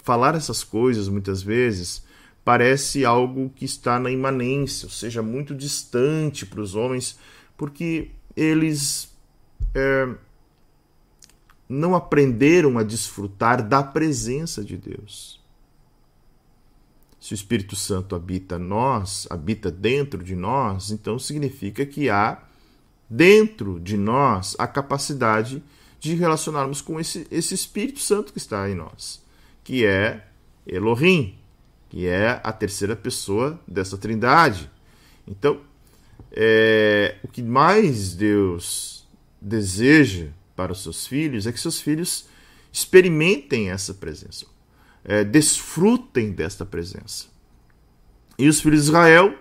[0.02, 2.04] falar essas coisas muitas vezes
[2.44, 7.16] parece algo que está na imanência, ou seja, muito distante para os homens,
[7.56, 9.14] porque eles
[9.72, 10.08] é,
[11.68, 15.42] não aprenderam a desfrutar da presença de Deus.
[17.18, 22.42] Se o Espírito Santo habita nós, habita dentro de nós, então significa que há
[23.08, 25.62] dentro de nós a capacidade
[25.98, 29.22] de relacionarmos com esse, esse Espírito Santo que está em nós,
[29.62, 30.26] que é
[30.66, 31.38] Elohim,
[31.88, 34.70] que é a terceira pessoa dessa trindade.
[35.26, 35.60] Então,
[36.30, 39.08] é, o que mais Deus
[39.40, 42.26] deseja para os seus filhos é que seus filhos
[42.72, 44.46] experimentem essa presença,
[45.04, 47.26] é, desfrutem desta presença.
[48.38, 49.34] E os filhos de Israel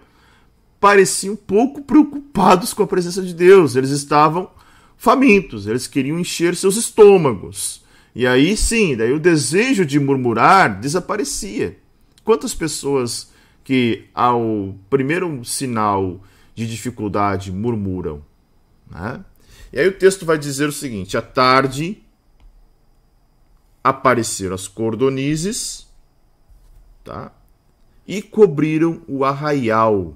[0.80, 4.52] pareciam pouco preocupados com a presença de Deus, eles estavam
[4.98, 7.84] famintos, eles queriam encher seus estômagos.
[8.16, 11.78] E aí sim, daí o desejo de murmurar desaparecia.
[12.24, 13.32] Quantas pessoas
[13.64, 16.22] que ao primeiro sinal
[16.54, 18.24] de dificuldade murmuram?
[18.90, 19.24] Né?
[19.74, 22.02] E aí o texto vai dizer o seguinte: à tarde
[23.84, 25.88] apareceram as cordonizes,
[27.04, 27.34] tá?
[28.08, 30.16] E cobriram o arraial,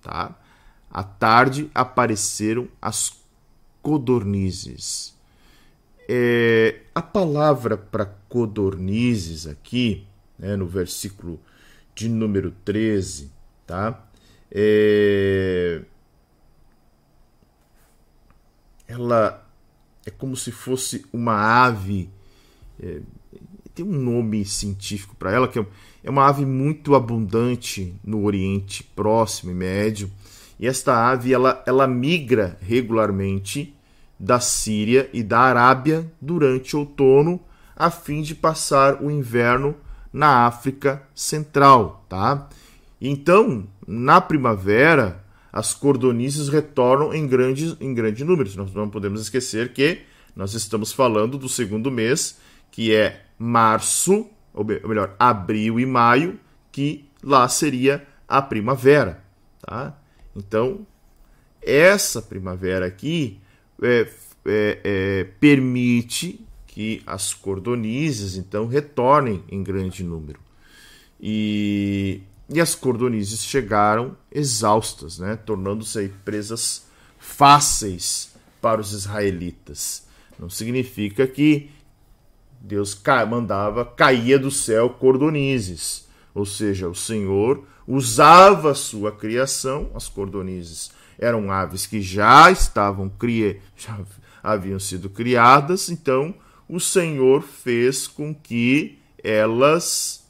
[0.00, 0.34] tá?
[0.90, 3.20] À tarde apareceram as
[3.82, 5.14] codornizes.
[6.08, 10.06] É, a palavra para codornizes aqui
[10.38, 11.38] né, no versículo
[11.94, 13.30] de número 13,
[13.66, 14.08] tá?
[14.50, 15.82] É...
[18.88, 19.46] Ela
[20.04, 22.10] é como se fosse uma ave.
[22.82, 23.00] É...
[23.74, 25.66] tem um nome científico para ela, que é,
[26.02, 30.10] é uma ave muito abundante no Oriente Próximo e Médio.
[30.58, 33.74] E esta ave ela, ela migra regularmente
[34.18, 37.38] da Síria e da Arábia durante o outono,
[37.76, 39.76] a fim de passar o inverno
[40.12, 42.48] na África Central, tá?
[43.00, 48.50] Então, na primavera, as cordonizes retornam em grandes em grande número.
[48.56, 50.02] Nós não podemos esquecer que
[50.36, 52.38] nós estamos falando do segundo mês,
[52.70, 56.38] que é março, ou melhor, abril e maio,
[56.70, 59.24] que lá seria a primavera,
[59.60, 59.98] tá?
[60.36, 60.86] Então,
[61.62, 63.40] essa primavera aqui
[63.82, 64.08] é,
[64.46, 70.38] é, é, permite que as cordonizes então retornem em grande número.
[71.20, 76.86] E, e as cordonizes chegaram exaustas, né, tornando-se presas
[77.18, 80.06] fáceis para os israelitas.
[80.38, 81.70] Não significa que
[82.60, 86.08] Deus mandava, caía do céu cordonizes.
[86.34, 93.60] Ou seja, o Senhor usava sua criação, as cordonizes eram aves que já estavam cria,
[93.76, 93.98] já
[94.42, 96.34] haviam sido criadas, então
[96.68, 100.24] o Senhor fez com que elas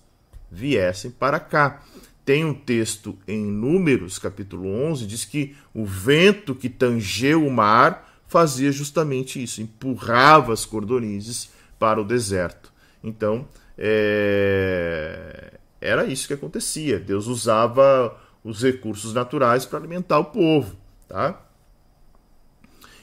[0.51, 1.83] viessem para cá.
[2.29, 8.21] Tem um texto em Números, capítulo 11, diz que o vento que tangeu o mar
[8.27, 12.71] fazia justamente isso, empurrava as cordonizes para o deserto.
[13.03, 13.49] Então,
[13.79, 15.55] é...
[15.81, 17.01] era isso que acontecia.
[17.01, 18.15] Deus usava
[18.45, 20.77] os recursos naturais para alimentar o povo,
[21.09, 21.41] tá?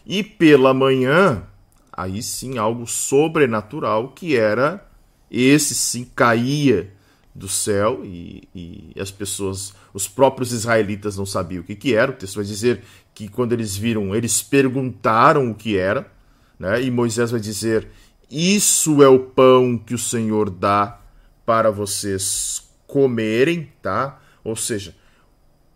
[0.05, 1.47] E pela manhã,
[1.91, 4.87] aí sim algo sobrenatural que era
[5.31, 6.93] esse sim caía
[7.35, 12.11] do céu e, e, as pessoas, os próprios israelitas não sabiam o que, que era.
[12.11, 12.81] O texto vai dizer
[13.13, 16.09] que quando eles viram, eles perguntaram o que era,
[16.57, 16.81] né?
[16.81, 17.89] E Moisés vai dizer:
[18.31, 21.01] Isso é o pão que o Senhor dá
[21.45, 24.21] para vocês comerem, tá?
[24.41, 24.95] Ou seja,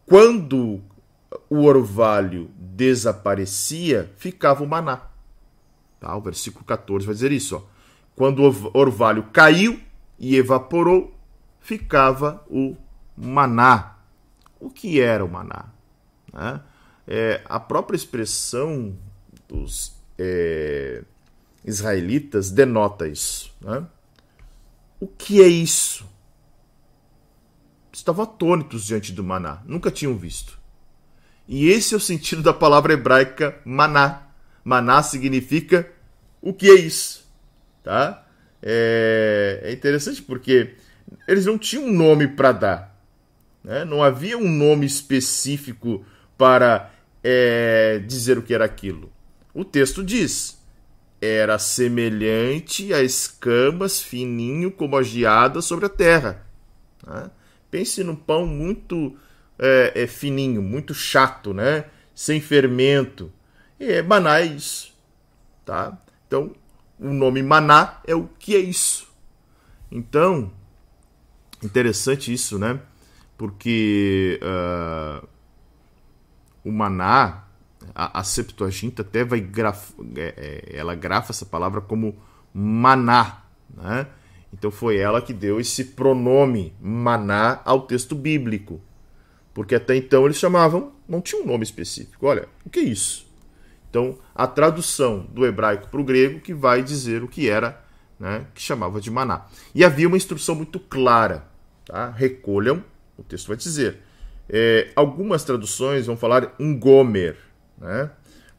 [0.06, 0.82] quando
[1.50, 5.02] o orvalho desaparecia, ficava o maná.
[6.00, 6.16] Tá?
[6.16, 7.58] O versículo 14 vai dizer isso.
[7.58, 7.62] Ó.
[8.16, 9.80] Quando o orvalho caiu
[10.18, 11.19] e evaporou,
[11.60, 12.76] ficava o
[13.16, 13.98] maná.
[14.60, 15.66] O que era o maná?
[16.34, 16.62] Né?
[17.08, 18.96] É, a própria expressão
[19.48, 21.04] dos é,
[21.66, 23.56] israelitas denota isso.
[23.62, 23.86] Né?
[25.00, 26.08] O que é isso?
[27.92, 30.60] Estavam atônitos diante do maná, nunca tinham visto.
[31.48, 34.28] E esse é o sentido da palavra hebraica maná.
[34.64, 35.90] Maná significa
[36.42, 37.28] o que é isso,
[37.84, 38.26] tá?
[38.62, 40.76] É, é interessante porque
[41.28, 43.04] eles não tinham um nome para dar,
[43.64, 43.86] né?
[43.86, 46.06] não havia um nome específico
[46.38, 46.92] para
[47.24, 49.12] é, dizer o que era aquilo.
[49.54, 50.60] O texto diz:
[51.22, 56.46] era semelhante a escamas fininho como a geada sobre a terra.
[57.06, 57.30] Né?
[57.70, 59.18] Pense num pão muito
[59.58, 61.86] é, é fininho, muito chato, né?
[62.16, 63.32] Sem fermento.
[63.80, 64.94] É, maná é isso,
[65.66, 65.98] tá?
[66.28, 66.54] Então,
[67.00, 69.08] o nome maná é o que é isso.
[69.92, 70.52] Então,
[71.64, 72.80] interessante isso, né?
[73.38, 75.28] Porque uh,
[76.64, 77.46] o maná,
[77.96, 80.34] a, a Septuaginta até vai graf, é,
[80.72, 82.16] é, ela grafa essa palavra como
[82.54, 83.44] maná,
[83.76, 84.08] né?
[84.52, 88.82] Então foi ela que deu esse pronome maná ao texto bíblico.
[89.54, 92.26] Porque até então eles chamavam, não tinha um nome específico.
[92.26, 93.28] Olha, o que é isso?
[93.90, 97.84] Então, a tradução do hebraico para o grego que vai dizer o que era,
[98.20, 99.48] né, que chamava de maná.
[99.74, 101.49] E havia uma instrução muito clara.
[101.90, 102.12] Tá?
[102.12, 102.84] Recolham,
[103.18, 103.98] o texto vai dizer.
[104.48, 107.36] É, algumas traduções vão falar um gomer.
[107.80, 108.12] Né?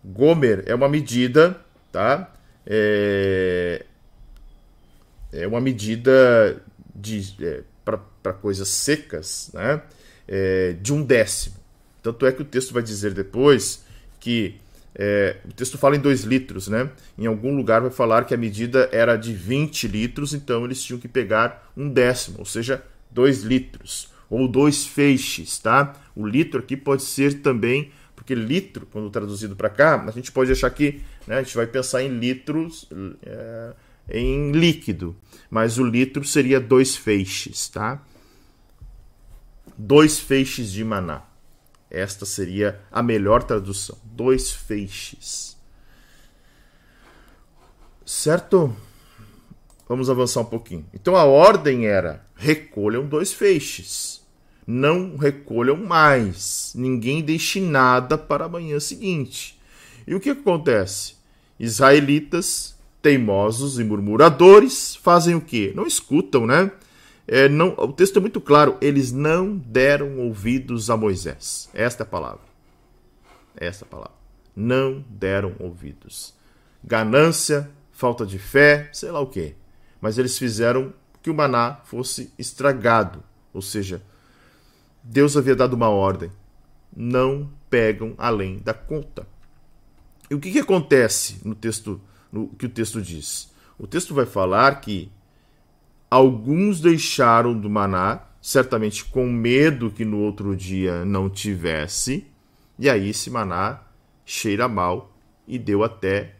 [0.05, 1.57] Gomer é uma medida,
[1.93, 2.35] tá?
[2.66, 3.87] É,
[5.33, 6.61] é uma medida
[6.93, 9.81] de é, para coisas secas, né?
[10.26, 11.55] é, de um décimo.
[12.03, 13.85] Tanto é que o texto vai dizer depois
[14.18, 14.57] que
[14.93, 16.91] é, o texto fala em 2 litros, né?
[17.16, 20.99] Em algum lugar vai falar que a medida era de 20 litros, então eles tinham
[20.99, 25.94] que pegar um décimo, ou seja, 2 litros, ou dois feixes, tá?
[26.14, 30.52] O litro aqui pode ser também, porque litro, quando traduzido para cá, a gente pode
[30.52, 32.88] achar que né, a gente vai pensar em litros
[33.22, 33.72] é,
[34.08, 35.16] em líquido,
[35.50, 38.02] mas o litro seria dois feixes, tá?
[39.80, 41.22] dois feixes de maná.
[41.90, 43.98] Esta seria a melhor tradução.
[44.04, 45.56] Dois feixes.
[48.04, 48.76] Certo?
[49.91, 50.86] Vamos avançar um pouquinho.
[50.95, 54.24] Então a ordem era: recolham dois feixes.
[54.64, 56.72] Não recolham mais.
[56.76, 59.61] Ninguém deixe nada para a manhã seguinte.
[60.07, 61.16] E o que acontece?
[61.59, 65.72] Israelitas teimosos e murmuradores fazem o quê?
[65.74, 66.70] Não escutam, né?
[67.26, 71.68] É, não, o texto é muito claro, eles não deram ouvidos a Moisés.
[71.74, 72.45] Esta é a palavra.
[73.57, 74.14] Esta é a palavra.
[74.55, 76.32] Não deram ouvidos.
[76.84, 79.57] Ganância, falta de fé, sei lá o quê.
[80.01, 80.92] Mas eles fizeram
[81.22, 83.22] que o maná fosse estragado.
[83.53, 84.03] Ou seja,
[85.03, 86.30] Deus havia dado uma ordem.
[86.94, 89.26] Não pegam além da conta.
[90.30, 92.01] E o que, que acontece no texto,
[92.32, 93.51] no que o texto diz?
[93.78, 95.11] O texto vai falar que
[96.11, 102.26] alguns deixaram do maná, certamente com medo que no outro dia não tivesse,
[102.78, 103.82] e aí esse maná
[104.24, 105.12] cheira mal
[105.46, 106.36] e deu até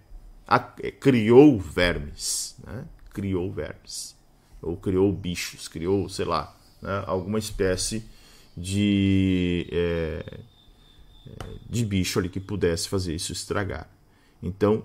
[1.00, 2.84] criou vermes, né?
[3.12, 4.18] Criou vermes
[4.62, 8.04] ou criou bichos, criou, sei lá, né, alguma espécie
[8.56, 10.40] de, é,
[11.68, 13.88] de bicho ali que pudesse fazer isso estragar.
[14.42, 14.84] Então,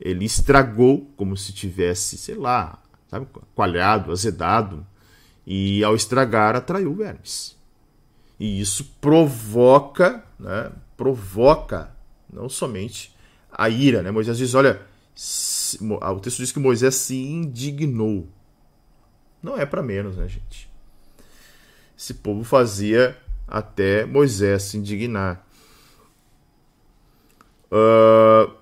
[0.00, 4.86] ele estragou como se tivesse, sei lá, sabe, coalhado, azedado,
[5.46, 7.56] e ao estragar atraiu vermes.
[8.38, 11.90] E isso provoca, né, provoca
[12.30, 13.16] não somente
[13.50, 14.10] a ira, né?
[14.10, 14.82] Moisés diz, olha,
[15.80, 18.28] o texto diz que Moisés se indignou.
[19.42, 20.70] Não é para menos, né, gente?
[21.96, 23.16] Esse povo fazia
[23.46, 25.44] até Moisés se indignar.
[27.70, 28.58] Uh,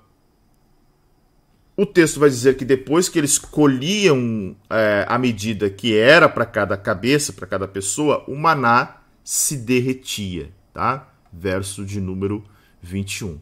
[1.76, 6.46] o texto vai dizer que depois que eles colhiam é, a medida que era para
[6.46, 11.12] cada cabeça, para cada pessoa, o maná se derretia, tá?
[11.30, 12.42] Verso de número
[12.80, 13.38] 21.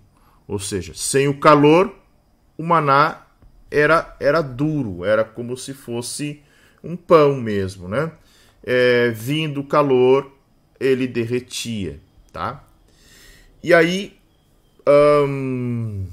[0.49, 1.95] Ou seja, sem o calor,
[2.57, 3.27] o maná
[3.71, 6.41] era, era duro, era como se fosse
[6.83, 8.13] um pão mesmo, né?
[8.63, 10.31] É, vindo o calor,
[10.79, 12.01] ele derretia,
[12.33, 12.65] tá?
[13.63, 14.19] E aí,
[15.27, 16.07] hum,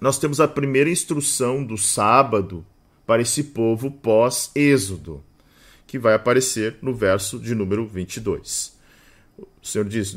[0.00, 2.64] nós temos a primeira instrução do sábado
[3.06, 5.22] para esse povo pós-êxodo,
[5.86, 8.78] que vai aparecer no verso de número 22.
[9.38, 10.14] O Senhor diz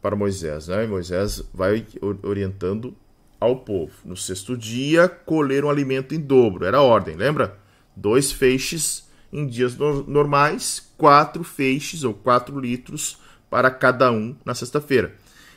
[0.00, 0.86] para Moisés, né?
[0.86, 1.86] Moisés vai
[2.22, 2.94] orientando
[3.42, 3.92] ao povo.
[4.04, 6.64] No sexto dia, colher um alimento em dobro.
[6.64, 7.60] Era a ordem, lembra?
[7.96, 13.18] dois feixes em dias normais, quatro feixes ou quatro litros
[13.48, 15.14] para cada um na sexta-feira.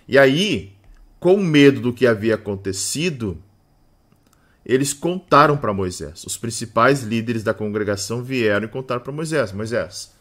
[0.07, 0.73] E aí,
[1.19, 3.37] com medo do que havia acontecido,
[4.65, 6.23] eles contaram para Moisés.
[6.25, 10.13] Os principais líderes da congregação vieram e contaram para Moisés: Moisés,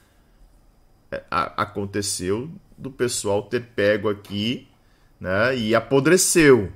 [1.10, 4.68] é, aconteceu do pessoal ter pego aqui
[5.20, 6.72] né, e apodreceu.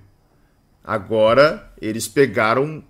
[0.88, 2.82] Agora eles pegaram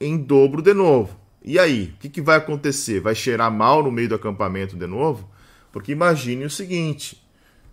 [0.00, 1.16] em dobro de novo.
[1.40, 2.98] E aí, o que, que vai acontecer?
[2.98, 5.30] Vai cheirar mal no meio do acampamento de novo?
[5.70, 7.24] Porque imagine o seguinte: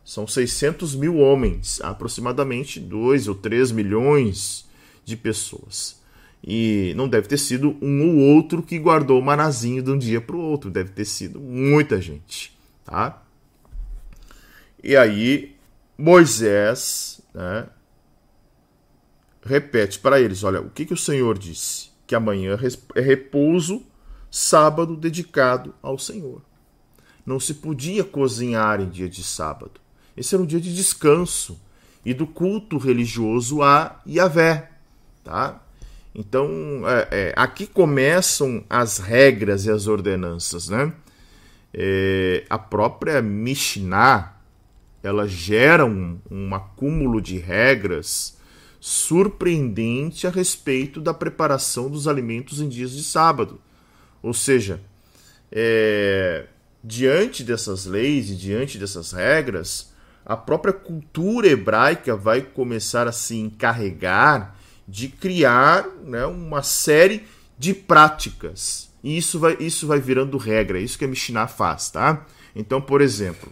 [0.06, 4.70] são 600 mil homens, aproximadamente 2 ou 3 milhões
[5.04, 6.00] de pessoas.
[6.44, 10.22] E não deve ter sido um ou outro que guardou o manazinho de um dia
[10.22, 12.56] para o outro, deve ter sido muita gente,
[12.86, 13.24] tá?
[14.84, 15.56] E aí
[15.98, 17.66] Moisés né,
[19.44, 21.92] repete para eles: olha, o que, que o Senhor disse?
[22.12, 22.60] que amanhã
[22.94, 23.84] é repouso,
[24.30, 26.42] sábado dedicado ao Senhor.
[27.26, 29.80] Não se podia cozinhar em dia de sábado.
[30.18, 31.58] Esse era um dia de descanso
[32.04, 34.72] e do culto religioso a Yahvé.
[35.24, 35.64] Tá?
[36.14, 36.50] Então,
[36.86, 40.68] é, é, aqui começam as regras e as ordenanças.
[40.68, 40.92] Né?
[41.74, 44.36] É, a própria Mishnah
[45.02, 48.41] ela gera um, um acúmulo de regras
[48.82, 53.62] surpreendente a respeito da preparação dos alimentos em dias de sábado.
[54.24, 54.82] Ou seja,
[55.52, 56.48] é,
[56.84, 59.94] diante dessas leis e diante dessas regras,
[60.26, 64.56] a própria cultura hebraica vai começar a se encarregar
[64.88, 67.28] de criar né, uma série
[67.60, 68.92] de práticas.
[69.04, 72.26] E isso vai, isso vai virando regra, é isso que a Mishnah faz, tá?
[72.56, 73.52] Então, por exemplo,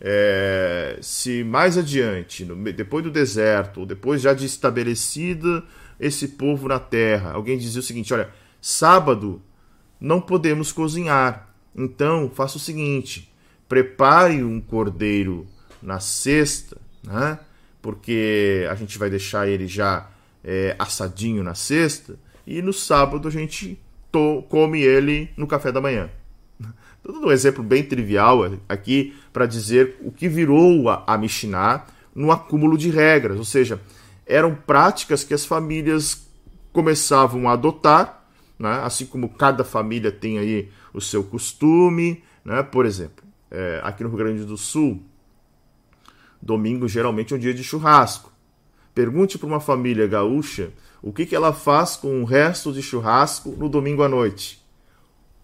[0.00, 5.62] é, se mais adiante, no, depois do deserto, ou depois já de estabelecido
[5.98, 8.30] esse povo na terra, alguém dizia o seguinte: olha,
[8.60, 9.40] sábado
[10.00, 13.32] não podemos cozinhar, então faça o seguinte:
[13.68, 15.46] prepare um cordeiro
[15.82, 17.38] na sexta, né?
[17.80, 20.10] porque a gente vai deixar ele já
[20.44, 23.78] é, assadinho na sexta, e no sábado a gente
[24.48, 26.08] come ele no café da manhã.
[27.06, 31.86] Estou dando um exemplo bem trivial aqui para dizer o que virou a, a Mishnah
[32.12, 33.80] no acúmulo de regras, ou seja,
[34.26, 36.28] eram práticas que as famílias
[36.72, 38.26] começavam a adotar,
[38.58, 38.80] né?
[38.82, 42.24] assim como cada família tem aí o seu costume.
[42.44, 42.60] Né?
[42.64, 45.00] Por exemplo, é, aqui no Rio Grande do Sul,
[46.42, 48.32] domingo geralmente é um dia de churrasco.
[48.92, 53.50] Pergunte para uma família gaúcha o que, que ela faz com o resto de churrasco
[53.50, 54.65] no domingo à noite?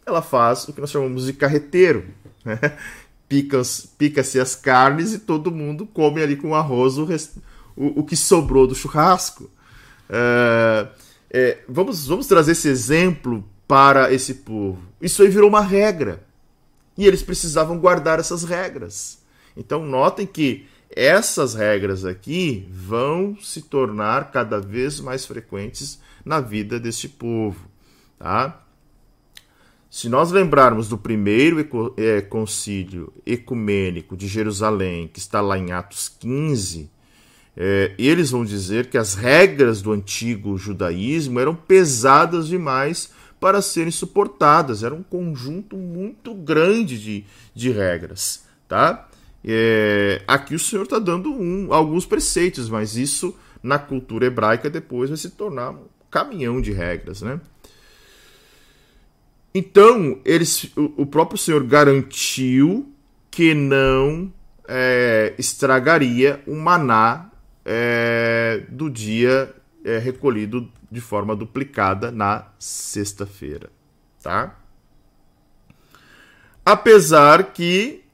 [0.04, 2.06] Ela faz o que nós chamamos de carreteiro.
[2.44, 2.58] Né?
[3.28, 7.36] Pica-se pica as carnes e todo mundo come ali com arroz o, rest...
[7.74, 9.50] o, o que sobrou do churrasco.
[10.10, 10.88] É,
[11.30, 14.82] é, vamos, vamos trazer esse exemplo para esse povo.
[15.00, 16.22] Isso aí virou uma regra.
[16.96, 19.18] E eles precisavam guardar essas regras.
[19.56, 26.78] Então, notem que essas regras aqui vão se tornar cada vez mais frequentes na vida
[26.78, 27.66] deste povo.
[28.18, 28.61] Tá?
[29.92, 31.60] Se nós lembrarmos do primeiro
[31.98, 36.88] é, concílio ecumênico de Jerusalém, que está lá em Atos 15,
[37.54, 43.90] é, eles vão dizer que as regras do antigo judaísmo eram pesadas demais para serem
[43.90, 44.82] suportadas.
[44.82, 48.44] Era um conjunto muito grande de, de regras.
[48.66, 49.10] Tá?
[49.44, 55.10] É, aqui o Senhor está dando um, alguns preceitos, mas isso na cultura hebraica depois
[55.10, 57.38] vai se tornar um caminhão de regras, né?
[59.54, 62.90] Então, eles, o, próprio Senhor garantiu
[63.30, 64.32] que não
[64.66, 67.30] é, estragaria o maná
[67.64, 73.70] é, do dia é, recolhido de forma duplicada na sexta-feira,
[74.22, 74.58] tá?
[76.64, 78.04] Apesar que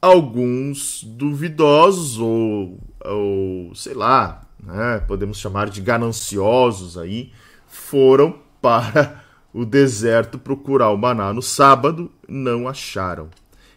[0.00, 7.32] alguns duvidosos ou, ou sei lá, né, podemos chamar de gananciosos aí,
[7.66, 9.23] foram para
[9.54, 13.30] o deserto procurar o maná no sábado, não acharam.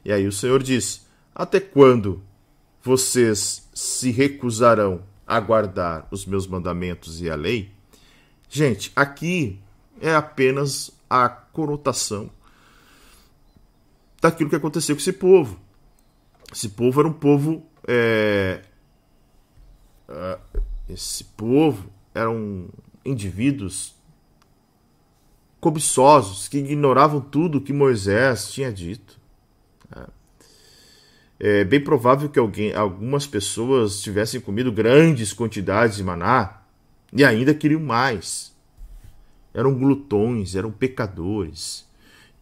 [0.03, 1.05] E aí o Senhor diz:
[1.35, 2.23] Até quando
[2.81, 7.71] vocês se recusarão a guardar os meus mandamentos e a lei?
[8.49, 9.59] Gente, aqui
[10.01, 12.31] é apenas a conotação
[14.19, 15.59] daquilo que aconteceu com esse povo.
[16.51, 17.63] Esse povo era um povo.
[17.87, 18.61] É,
[20.09, 22.69] uh, esse povo eram
[23.05, 23.96] indivíduos
[25.59, 29.19] cobiçosos que ignoravam tudo que Moisés tinha dito.
[29.95, 36.61] É, é bem provável que alguém, algumas pessoas tivessem comido grandes quantidades de maná
[37.11, 38.55] e ainda queriam mais.
[39.53, 41.85] Eram glutões, eram pecadores.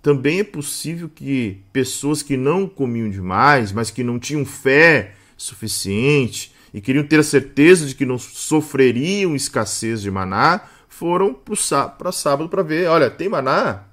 [0.02, 6.54] Também é possível que pessoas que não comiam demais, mas que não tinham fé suficiente
[6.74, 10.62] e queriam ter a certeza de que não sofreriam escassez de maná,
[10.98, 13.84] foram para sábado para ver, olha, tem maná?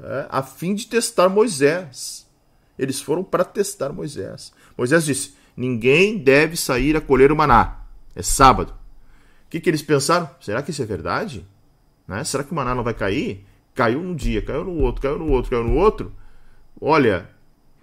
[0.00, 2.26] É, a fim de testar Moisés.
[2.78, 4.52] Eles foram para testar Moisés.
[4.78, 7.80] Moisés disse: ninguém deve sair a colher o maná.
[8.14, 8.72] É sábado.
[9.46, 10.30] O que, que eles pensaram?
[10.40, 11.44] Será que isso é verdade?
[12.06, 12.22] Né?
[12.22, 13.44] Será que o maná não vai cair?
[13.74, 16.12] Caiu num dia, caiu no outro, caiu no outro, caiu no outro.
[16.80, 17.28] Olha,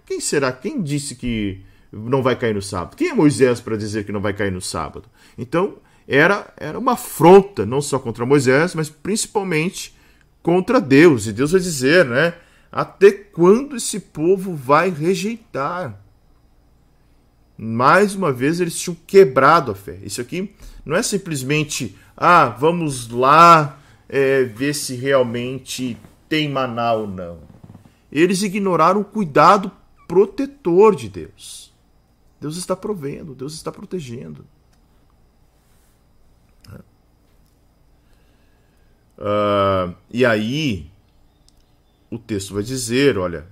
[0.06, 0.50] quem será?
[0.50, 1.62] Quem disse que
[1.92, 2.96] não vai cair no sábado?
[2.96, 5.08] Quem é Moisés para dizer que não vai cair no sábado?
[5.36, 5.76] Então,
[6.06, 9.94] era, era uma afronta, não só contra Moisés, mas principalmente
[10.42, 11.26] contra Deus.
[11.26, 12.34] E Deus vai dizer, né?
[12.70, 15.98] Até quando esse povo vai rejeitar?
[17.56, 19.98] Mais uma vez, eles tinham quebrado a fé.
[20.02, 23.78] Isso aqui não é simplesmente, ah, vamos lá
[24.08, 25.96] é, ver se realmente
[26.28, 27.38] tem maná ou não.
[28.10, 29.70] Eles ignoraram o cuidado
[30.06, 31.72] protetor de Deus.
[32.40, 34.44] Deus está provendo, Deus está protegendo.
[39.18, 40.90] Uh, e aí,
[42.10, 43.46] o texto vai dizer: olha,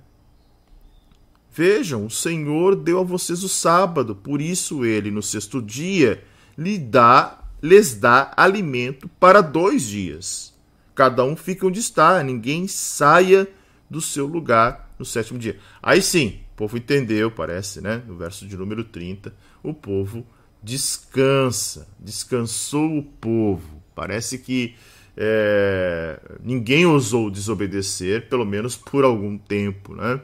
[1.51, 6.23] vejam, o Senhor deu a vocês o sábado, por isso ele, no sexto dia,
[6.57, 10.53] lhe dá lhes dá alimento para dois dias.
[10.93, 13.47] Cada um fica onde está, ninguém saia
[13.89, 15.57] do seu lugar no sétimo dia.
[15.81, 18.03] Aí sim, o povo entendeu, parece, né?
[18.05, 19.33] No verso de número 30,
[19.63, 20.27] o povo
[20.61, 23.81] descansa, descansou o povo.
[23.95, 24.75] Parece que
[25.15, 30.21] é, ninguém ousou desobedecer, pelo menos por algum tempo, né?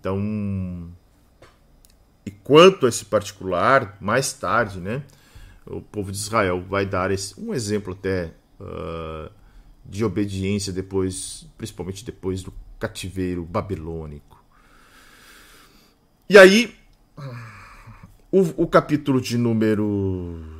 [0.00, 0.88] Então,
[2.24, 5.02] e quanto a esse particular, mais tarde, né?
[5.70, 9.30] o povo de Israel vai dar esse, um exemplo até uh,
[9.84, 14.42] de obediência depois, principalmente depois do cativeiro babilônico.
[16.28, 16.74] E aí,
[18.30, 20.57] o, o capítulo de número.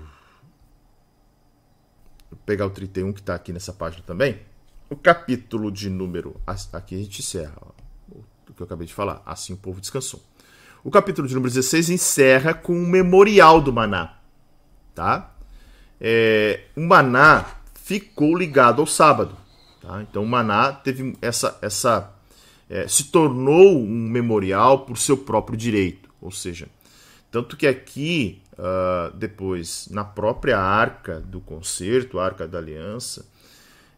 [2.49, 4.41] Pegar o 31 que está aqui nessa página também.
[4.89, 6.41] O capítulo de número.
[6.47, 7.53] Aqui a gente encerra
[8.11, 9.21] o que eu acabei de falar.
[9.27, 10.23] Assim o povo descansou.
[10.83, 14.19] O capítulo de número 16 encerra com o memorial do maná
[14.99, 15.33] tá?
[16.01, 19.37] É, o maná ficou ligado ao sábado,
[19.81, 20.03] tá?
[20.03, 22.13] Então o maná teve essa essa
[22.69, 26.69] é, se tornou um memorial por seu próprio direito, ou seja,
[27.31, 33.27] tanto que aqui uh, depois na própria arca do concerto, a arca da aliança,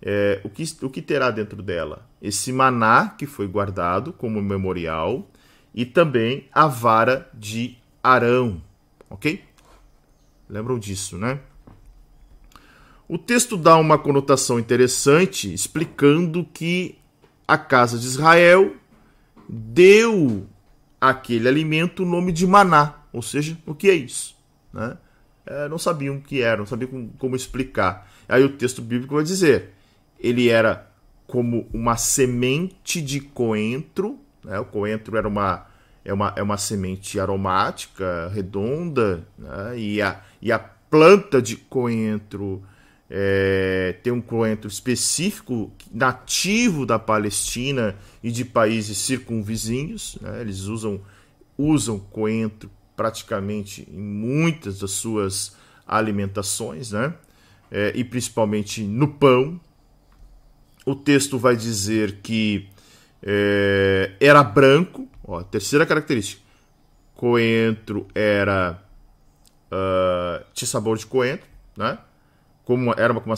[0.02, 2.08] é, o, que, o que terá dentro dela?
[2.22, 5.28] Esse maná que foi guardado como memorial
[5.74, 8.62] e também a vara de Arão,
[9.10, 9.44] ok?
[10.48, 11.40] Lembram disso, né?
[13.06, 16.96] O texto dá uma conotação interessante, explicando que
[17.46, 18.74] a casa de Israel
[19.48, 20.46] deu
[21.00, 22.94] aquele alimento o nome de maná.
[23.12, 24.39] Ou seja, o que é isso?
[24.72, 24.96] Né?
[25.46, 28.10] É, não sabiam o que era, não sabiam como, como explicar.
[28.28, 29.70] Aí o texto bíblico vai dizer:
[30.18, 30.90] ele era
[31.26, 34.18] como uma semente de coentro.
[34.44, 34.58] Né?
[34.58, 35.66] O coentro era uma,
[36.04, 39.78] é, uma, é uma semente aromática, redonda, né?
[39.78, 42.62] e, a, e a planta de coentro
[43.08, 50.18] é, tem um coentro específico nativo da Palestina e de países circunvizinhos.
[50.20, 50.40] Né?
[50.42, 51.00] Eles usam,
[51.56, 52.70] usam coentro
[53.00, 57.14] praticamente em muitas das suas alimentações, né?
[57.70, 59.58] É, e principalmente no pão.
[60.84, 62.68] O texto vai dizer que
[63.22, 66.42] é, era branco, ó, terceira característica.
[67.14, 68.78] Coentro era
[69.72, 71.98] uh, tinha sabor de coentro, né?
[72.66, 73.34] Como era uma,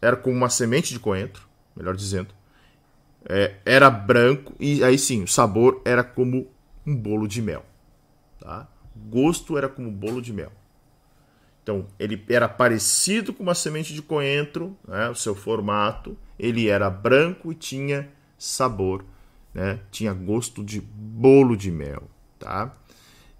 [0.00, 1.46] era como uma semente de coentro,
[1.76, 2.34] melhor dizendo.
[3.28, 6.46] É, era branco e aí sim, o sabor era como
[6.86, 7.66] um bolo de mel,
[8.40, 8.68] tá?
[8.96, 10.52] Gosto era como bolo de mel.
[11.62, 16.90] Então, ele era parecido com uma semente de coentro, né, o seu formato, ele era
[16.90, 19.02] branco e tinha sabor,
[19.54, 22.02] né, tinha gosto de bolo de mel.
[22.38, 22.70] Tá?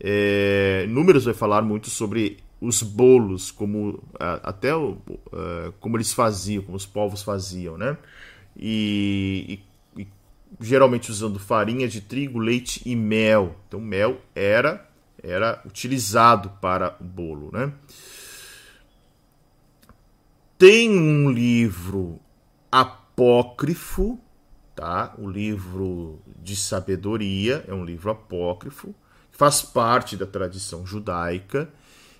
[0.00, 6.62] É, Números vai falar muito sobre os bolos, como até o, uh, como eles faziam,
[6.62, 7.98] como os povos faziam, né?
[8.56, 9.60] E,
[9.96, 10.08] e, e
[10.60, 13.56] geralmente usando farinha de trigo, leite e mel.
[13.68, 14.88] Então, mel era
[15.24, 17.50] era utilizado para o bolo.
[17.52, 17.72] Né?
[20.58, 22.20] Tem um livro
[22.70, 24.18] apócrifo,
[24.74, 25.14] tá?
[25.18, 28.94] o livro de sabedoria, é um livro apócrifo,
[29.32, 31.68] faz parte da tradição judaica,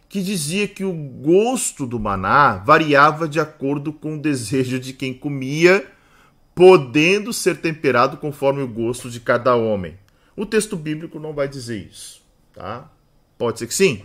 [0.09, 5.12] que dizia que o gosto do maná variava de acordo com o desejo de quem
[5.12, 5.90] comia,
[6.55, 9.98] podendo ser temperado conforme o gosto de cada homem.
[10.36, 12.23] O texto bíblico não vai dizer isso,
[12.55, 12.90] tá?
[13.36, 14.05] Pode ser que sim,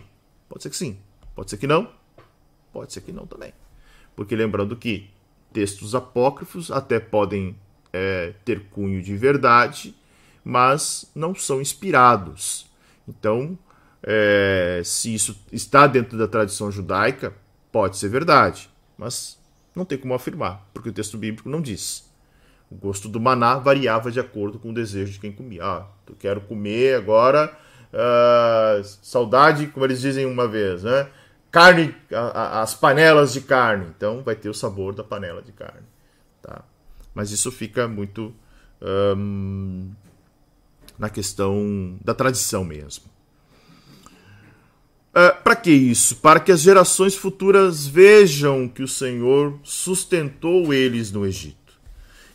[0.49, 0.97] pode ser que sim,
[1.35, 1.89] pode ser que não,
[2.73, 3.53] pode ser que não também.
[4.15, 5.09] Porque lembrando que
[5.53, 7.55] textos apócrifos até podem
[7.93, 9.95] é, ter cunho de verdade,
[10.43, 12.67] mas não são inspirados.
[13.07, 13.57] Então,
[14.03, 17.33] é, se isso está dentro da tradição judaica,
[17.71, 19.37] pode ser verdade, mas
[19.75, 22.09] não tem como afirmar, porque o texto bíblico não diz.
[22.69, 25.63] O gosto do maná variava de acordo com o desejo de quem comia.
[25.63, 27.57] Ah, eu quero comer agora
[27.93, 31.09] uh, saudade, como eles dizem uma vez, né?
[31.51, 33.87] Carne, a, a, as panelas de carne.
[33.95, 35.87] Então vai ter o sabor da panela de carne.
[36.41, 36.63] Tá?
[37.13, 38.33] Mas isso fica muito
[38.81, 39.89] um,
[40.97, 43.05] na questão da tradição mesmo.
[45.11, 46.17] Uh, ah, Para que isso?
[46.17, 51.57] Para que as gerações futuras vejam que o Senhor sustentou eles no Egito.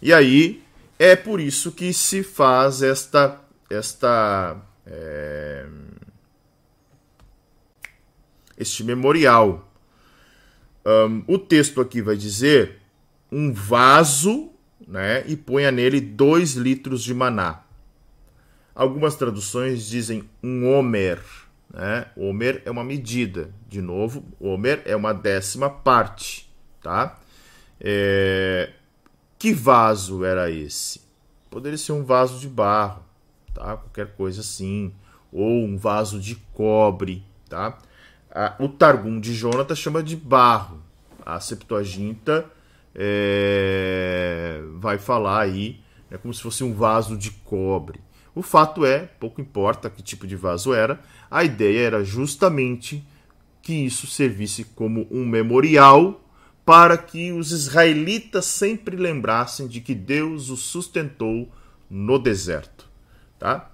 [0.02, 0.62] E aí
[0.98, 3.40] é por isso que se faz esta
[3.70, 5.66] esta é,
[8.56, 9.70] este memorial.
[10.84, 12.80] Um, o texto aqui vai dizer
[13.32, 14.50] um vaso
[14.86, 17.62] né, e ponha nele dois litros de maná.
[18.74, 21.20] Algumas traduções dizem um homer.
[21.72, 22.06] Né?
[22.16, 23.50] Homer é uma medida.
[23.68, 26.52] De novo, homer é uma décima parte.
[26.82, 27.18] Tá?
[27.80, 28.72] É...
[29.38, 31.00] Que vaso era esse?
[31.50, 33.03] Poderia ser um vaso de barro
[33.54, 33.76] tá?
[33.76, 34.92] Qualquer coisa assim,
[35.32, 37.78] ou um vaso de cobre, tá?
[38.58, 40.82] O Targum de Jonathan chama de barro.
[41.24, 42.44] A Septuaginta
[42.94, 45.80] é, vai falar aí
[46.10, 48.00] é como se fosse um vaso de cobre.
[48.34, 51.00] O fato é, pouco importa que tipo de vaso era,
[51.30, 53.04] a ideia era justamente
[53.62, 56.20] que isso servisse como um memorial
[56.64, 61.50] para que os israelitas sempre lembrassem de que Deus os sustentou
[61.88, 62.73] no deserto
[63.44, 63.70] tá?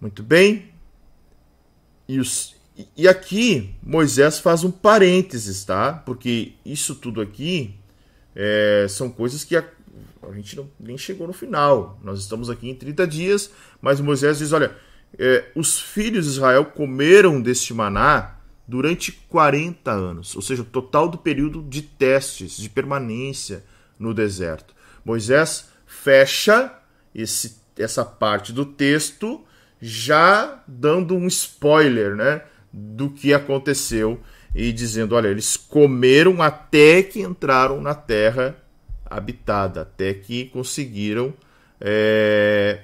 [0.00, 0.72] Muito bem.
[2.08, 2.56] E, os,
[2.96, 5.92] e aqui Moisés faz um parênteses, tá?
[5.92, 7.76] Porque isso tudo aqui
[8.34, 9.64] é, são coisas que a,
[10.28, 12.00] a, gente não, nem chegou no final.
[12.02, 13.48] Nós estamos aqui em 30 dias,
[13.80, 14.76] mas Moisés diz: olha,
[15.16, 21.08] é, os filhos de Israel comeram deste maná durante 40 anos, ou seja, o total
[21.08, 23.64] do período de testes, de permanência
[23.96, 24.74] no deserto.
[25.04, 26.79] Moisés fecha
[27.14, 29.44] esse, essa parte do texto
[29.80, 32.42] já dando um spoiler, né,
[32.72, 34.20] do que aconteceu
[34.54, 38.56] e dizendo, olha, eles comeram até que entraram na terra
[39.06, 41.32] habitada, até que conseguiram
[41.80, 42.82] é,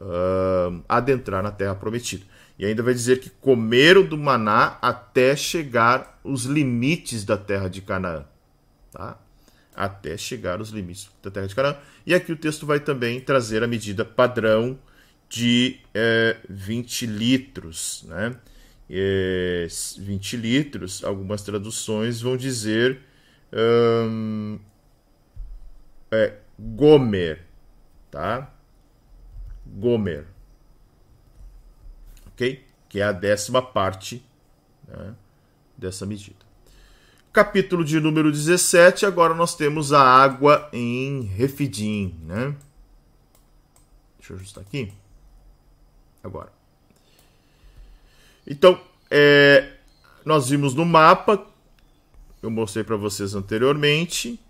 [0.00, 2.24] uh, adentrar na terra prometida.
[2.58, 7.82] E ainda vai dizer que comeram do maná até chegar os limites da terra de
[7.82, 8.24] Canaã.
[8.90, 9.18] Tá?
[9.76, 11.76] Até chegar os limites da terra de Canaã.
[12.06, 14.78] E aqui o texto vai também trazer a medida padrão
[15.28, 18.04] de é, 20 litros.
[18.08, 18.34] Né?
[18.88, 19.66] É,
[19.98, 23.00] 20 litros, algumas traduções vão dizer
[23.52, 24.58] hum,
[26.10, 27.44] é, Gomer.
[28.10, 28.50] Tá?
[29.66, 30.26] Gomer
[32.36, 32.62] ok?
[32.88, 34.22] Que é a décima parte
[34.86, 35.14] né,
[35.76, 36.45] dessa medida.
[37.36, 42.56] Capítulo de número 17, agora nós temos a água em Refidim, né?
[44.16, 44.90] Deixa eu ajustar aqui.
[46.24, 46.50] Agora.
[48.46, 48.80] Então,
[49.10, 49.70] é,
[50.24, 51.46] nós vimos no mapa,
[52.42, 54.40] eu mostrei para vocês anteriormente,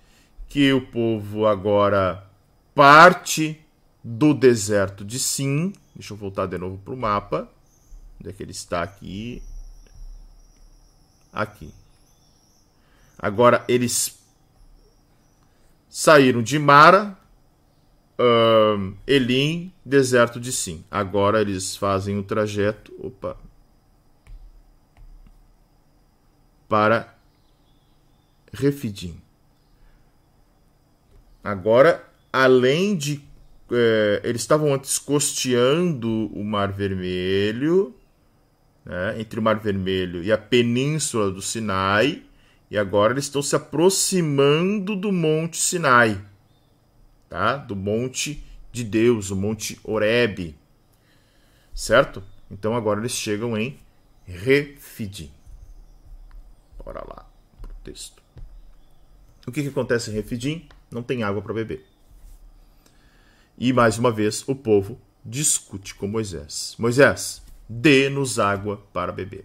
[0.48, 2.24] que o povo agora
[2.72, 3.60] parte
[4.04, 5.72] do deserto de Sim.
[5.92, 7.50] Deixa eu voltar de novo para o mapa.
[8.20, 9.42] Onde é que ele está aqui?
[11.32, 11.74] Aqui.
[13.18, 14.18] Agora eles
[15.88, 17.16] saíram de Mara,
[18.18, 20.84] um, Elim, deserto de Sim.
[20.90, 23.36] Agora eles fazem o trajeto, opa,
[26.68, 27.14] para
[28.52, 29.20] Refidim.
[31.44, 33.22] Agora, além de
[33.70, 37.94] é, eles estavam antes costeando o Mar Vermelho,
[38.84, 42.22] né, entre o Mar Vermelho e a península do Sinai,
[42.70, 46.20] e agora eles estão se aproximando do Monte Sinai,
[47.28, 47.56] tá?
[47.56, 50.56] do Monte de Deus, o Monte Horebe,
[51.74, 52.22] certo?
[52.50, 53.78] Então agora eles chegam em
[54.24, 55.30] Refidim.
[56.84, 57.28] Bora lá
[57.62, 58.22] para o texto.
[59.46, 60.68] O que, que acontece em Refidim?
[60.90, 61.86] Não tem água para beber.
[63.56, 69.44] E mais uma vez o povo discute com Moisés: Moisés, dê-nos água para beber.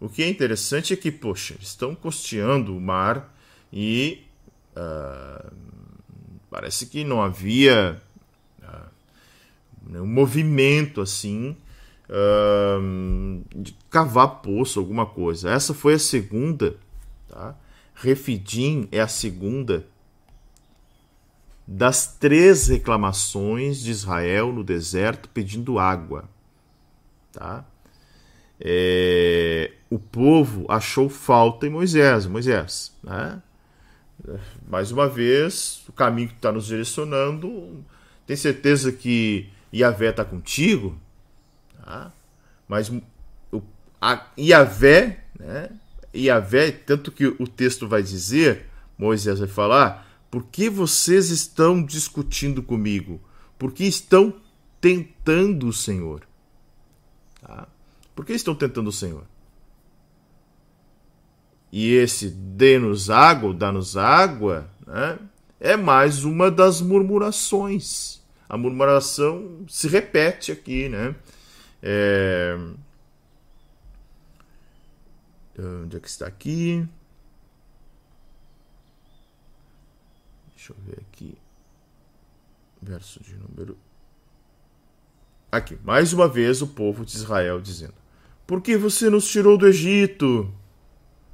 [0.00, 3.34] O que é interessante é que, poxa, estão costeando o mar
[3.72, 4.22] e
[4.76, 5.52] uh,
[6.50, 8.00] parece que não havia
[8.62, 11.56] uh, um movimento assim
[12.08, 15.50] uh, de cavar poço, alguma coisa.
[15.50, 16.76] Essa foi a segunda,
[17.28, 17.56] tá?
[17.94, 19.86] Refidim é a segunda
[21.66, 26.28] das três reclamações de Israel no deserto pedindo água.
[27.32, 27.64] Tá?
[28.60, 32.26] É, o povo achou falta em Moisés.
[32.26, 33.40] Moisés, né?
[34.68, 37.84] mais uma vez, o caminho que está nos direcionando,
[38.26, 40.98] tem certeza que Iavé está contigo?
[41.80, 42.12] Tá?
[42.66, 42.90] Mas
[43.52, 43.62] o,
[44.00, 45.70] a Iavé, né?
[46.12, 48.66] Iavé, tanto que o texto vai dizer,
[48.98, 53.20] Moisés vai falar, por que vocês estão discutindo comigo?
[53.56, 54.34] Por que estão
[54.80, 56.26] tentando o Senhor?
[57.40, 57.68] Tá?
[58.12, 59.24] Por que estão tentando o Senhor?
[61.76, 65.18] E esse dê-nos água, dá-nos água, né,
[65.58, 68.22] é mais uma das murmurações.
[68.48, 71.16] A murmuração se repete aqui, né?
[71.82, 72.56] É...
[75.58, 76.86] Onde é que está aqui?
[80.54, 81.36] Deixa eu ver aqui.
[82.80, 83.76] Verso de número
[85.50, 87.94] Aqui, mais uma vez o povo de Israel dizendo:
[88.46, 90.54] Por que você nos tirou do Egito?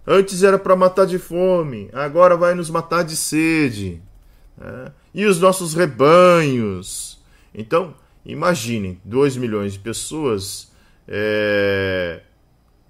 [0.07, 4.03] Antes era para matar de fome, agora vai nos matar de sede.
[4.61, 4.93] É?
[5.15, 7.23] E os nossos rebanhos?
[7.55, 7.95] Então,
[8.25, 10.71] imaginem: 2 milhões de pessoas
[11.07, 12.23] é...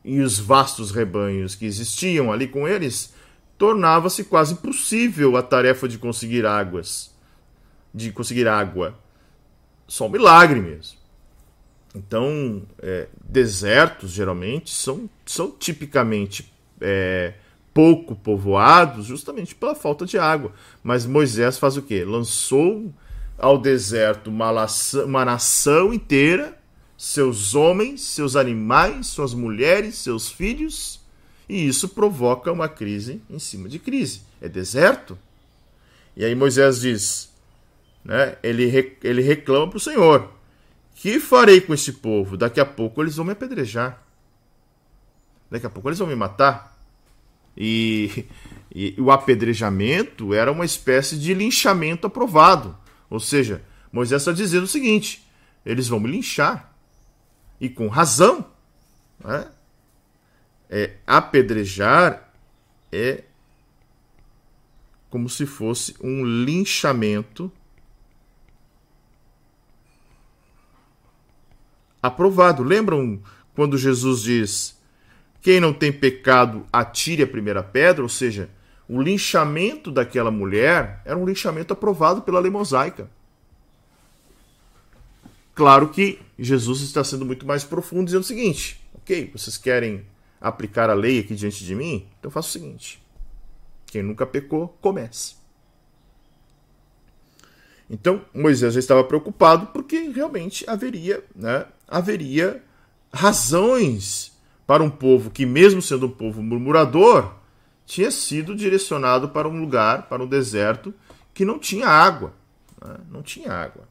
[0.05, 3.13] e os vastos rebanhos que existiam ali com eles,
[3.59, 7.15] tornava-se quase impossível a tarefa de conseguir águas,
[7.93, 8.99] de conseguir água.
[9.87, 11.01] Só um milagre mesmo.
[11.95, 17.35] Então, é, desertos geralmente são, são tipicamente é,
[17.73, 20.53] pouco povoados justamente pela falta de água.
[20.83, 22.05] Mas Moisés faz o quê?
[22.05, 22.93] Lançou
[23.39, 24.51] ao deserto uma,
[25.05, 26.59] uma nação inteira,
[26.97, 31.01] seus homens, seus animais, suas mulheres, seus filhos,
[31.49, 34.23] e isso provoca uma crise em cima de crise.
[34.41, 35.19] É deserto.
[36.17, 37.33] E aí Moisés diz,
[38.05, 40.41] né, ele, ele reclama para o Senhor
[41.01, 42.37] que farei com esse povo?
[42.37, 44.03] Daqui a pouco eles vão me apedrejar.
[45.51, 46.70] Daqui a pouco eles vão me matar.
[47.57, 48.27] E,
[48.75, 52.77] e, o apedrejamento era uma espécie de linchamento aprovado.
[53.09, 55.27] Ou seja, Moisés está dizendo o seguinte:
[55.65, 56.75] eles vão me linchar.
[57.61, 58.47] e com razão.
[59.23, 59.51] Né?
[60.69, 62.33] É, apedrejar
[62.93, 63.25] é
[65.11, 67.53] como se fosse um linchamento
[72.03, 72.63] aprovado.
[72.63, 73.21] Lembram
[73.55, 74.80] quando Jesus diz:
[75.43, 78.03] quem não tem pecado, atire a primeira pedra?
[78.03, 78.51] Ou seja,
[78.89, 83.09] o linchamento daquela mulher era um linchamento aprovado pela lei mosaica.
[85.55, 90.05] Claro que Jesus está sendo muito mais profundo, dizendo o seguinte: ok, vocês querem
[90.41, 92.07] aplicar a lei aqui diante de mim?
[92.19, 93.03] Então faça o seguinte:
[93.87, 95.35] quem nunca pecou, comece.
[97.89, 102.63] Então Moisés já estava preocupado porque realmente haveria, né, haveria
[103.13, 104.30] razões
[104.71, 107.35] para um povo que, mesmo sendo um povo murmurador,
[107.85, 110.95] tinha sido direcionado para um lugar, para um deserto,
[111.35, 112.33] que não tinha água.
[112.81, 112.95] Né?
[113.11, 113.89] Não tinha água.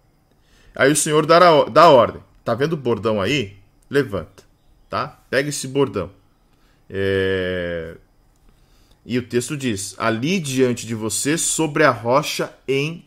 [0.74, 2.24] Aí o Senhor dá, a, dá a ordem.
[2.46, 3.58] Tá vendo o bordão aí?
[3.90, 4.44] Levanta.
[4.90, 5.20] Tá?
[5.30, 6.12] Pega esse bordão.
[6.90, 7.98] É...
[9.06, 13.04] E o texto diz: Ali diante de você, sobre a rocha em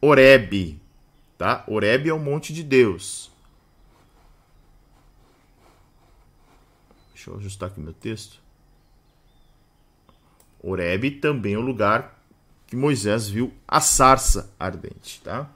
[0.00, 0.80] Oreb.
[1.36, 1.64] Tá?
[1.66, 3.32] Oreb é o monte de Deus.
[7.26, 8.38] Deixa eu ajustar aqui meu texto.
[10.62, 12.22] Oreb também é o lugar
[12.68, 15.50] que Moisés viu a sarça ardente, tá?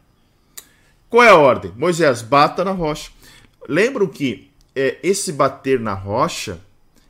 [1.08, 1.72] Qual é a ordem?
[1.76, 3.12] Moisés, bata na rocha.
[3.68, 6.60] Lembram que é, esse bater na rocha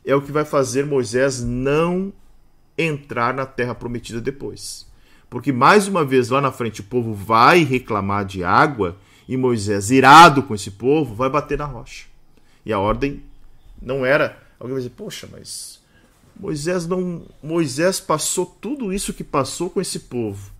[0.05, 2.13] é o que vai fazer Moisés não
[2.77, 4.87] entrar na terra prometida depois.
[5.27, 8.95] Porque mais uma vez lá na frente o povo vai reclamar de água
[9.27, 12.05] e Moisés, irado com esse povo, vai bater na rocha.
[12.63, 13.23] E a ordem
[13.81, 15.81] não era Alguém vai dizer, poxa, mas
[16.39, 17.23] Moisés não.
[17.41, 20.51] Moisés passou tudo isso que passou com esse povo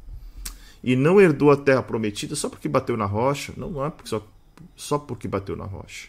[0.84, 3.54] e não herdou a terra prometida só porque bateu na rocha?
[3.56, 4.26] Não, não é só,
[4.76, 6.08] só porque bateu na rocha.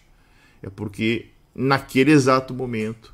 [0.63, 3.13] É porque naquele exato momento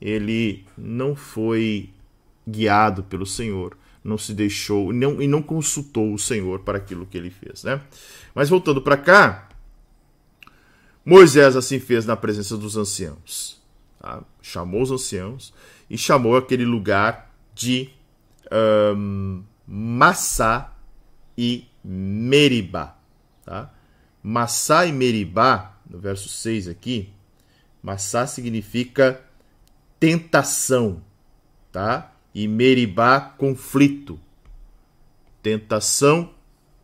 [0.00, 1.90] ele não foi
[2.46, 7.18] guiado pelo Senhor, não se deixou não, e não consultou o Senhor para aquilo que
[7.18, 7.64] ele fez.
[7.64, 7.80] Né?
[8.32, 9.48] Mas voltando para cá,
[11.04, 13.59] Moisés assim fez na presença dos anciãos.
[14.00, 14.24] Tá?
[14.40, 15.52] Chamou os anciãos
[15.88, 17.90] e chamou aquele lugar de
[18.96, 20.74] um, Massá
[21.36, 22.96] e Meribá.
[23.44, 23.70] Tá?
[24.22, 27.12] Massá e Meribá, no verso 6 aqui,
[27.82, 29.22] Massá significa
[29.98, 31.02] tentação,
[31.70, 32.12] tá?
[32.34, 34.20] E Meribá, conflito.
[35.42, 36.34] Tentação,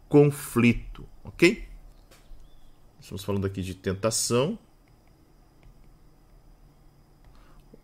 [0.09, 1.67] conflito, ok?
[2.99, 4.59] Estamos falando aqui de tentação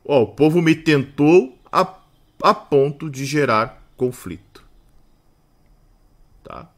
[0.04, 1.96] O povo me tentou a,
[2.42, 4.64] a ponto de gerar conflito.
[6.42, 6.68] Tá?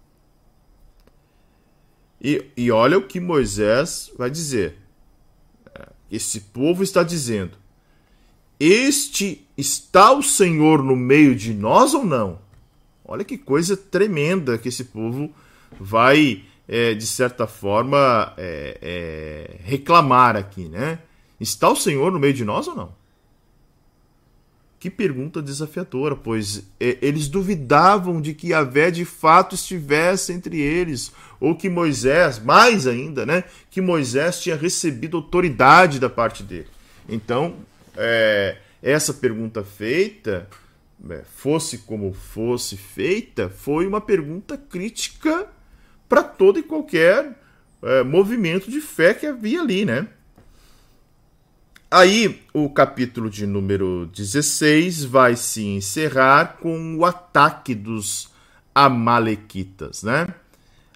[2.20, 4.76] E, e olha o que Moisés vai dizer.
[5.74, 7.56] É, esse povo está dizendo:
[8.60, 12.38] Este está o Senhor no meio de nós ou não?
[13.05, 15.30] Olha que coisa tremenda que esse povo
[15.78, 20.98] vai, é, de certa forma, é, é, reclamar aqui, né?
[21.38, 23.03] Está o Senhor no meio de nós ou não?
[24.85, 31.11] Que pergunta desafiadora, pois é, eles duvidavam de que Yahvé de fato estivesse entre eles,
[31.40, 36.66] ou que Moisés, mais ainda, né, que Moisés tinha recebido autoridade da parte dele.
[37.09, 37.55] Então,
[37.97, 40.51] é, essa pergunta feita,
[41.09, 45.47] é, fosse como fosse feita, foi uma pergunta crítica
[46.06, 47.35] para todo e qualquer
[47.82, 50.09] é, movimento de fé que havia ali, né?
[51.97, 58.33] Aí, o capítulo de número 16 vai se encerrar com o ataque dos
[58.75, 60.27] Amalequitas, né?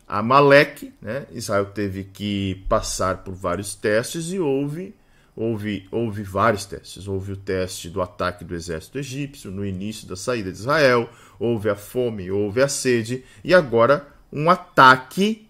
[0.09, 1.29] Amaleque, né?
[1.31, 4.93] Israel teve que passar por vários testes e houve,
[5.37, 7.07] houve, houve vários testes.
[7.07, 11.09] Houve o teste do ataque do exército egípcio no início da saída de Israel,
[11.39, 15.47] houve a fome, houve a sede e agora um ataque,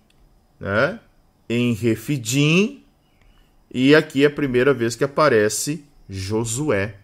[0.61, 1.01] né?
[1.49, 2.85] Em Refidim,
[3.71, 6.97] e aqui é a primeira vez que aparece Josué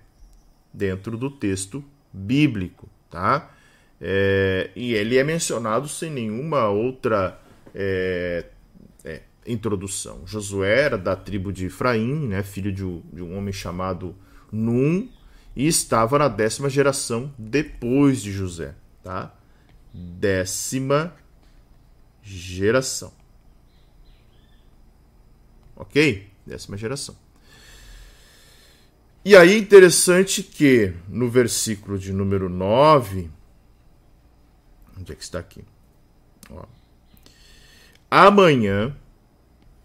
[0.73, 3.51] dentro do texto bíblico, tá?
[4.01, 7.41] É, e ele é mencionado sem nenhuma outra
[7.75, 8.47] é,
[9.05, 10.23] é, introdução.
[10.27, 12.83] Josué era da tribo de Efraim, né, filho de,
[13.13, 14.15] de um homem chamado
[14.51, 15.09] Num,
[15.55, 19.35] e estava na décima geração depois de José, tá?
[19.93, 21.15] Décima
[22.23, 23.13] geração.
[25.77, 26.34] Ok?
[26.47, 27.17] Décima geração.
[29.25, 33.31] E aí interessante que no versículo de número 9,
[34.99, 35.65] onde é que está aqui?
[36.51, 36.65] Ó.
[38.11, 38.95] Amanhã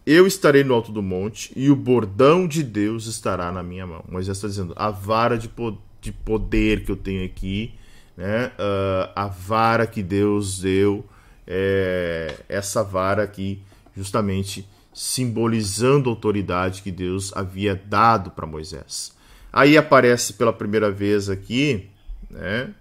[0.05, 4.03] eu estarei no alto do monte e o bordão de Deus estará na minha mão.
[4.09, 7.73] Moisés está dizendo: a vara de, po de poder que eu tenho aqui,
[8.17, 8.47] né?
[8.47, 11.05] Uh, a vara que Deus deu,
[11.47, 13.61] é, essa vara aqui,
[13.95, 19.15] justamente simbolizando a autoridade que Deus havia dado para Moisés.
[19.51, 21.89] Aí aparece pela primeira vez aqui,
[22.29, 22.73] né?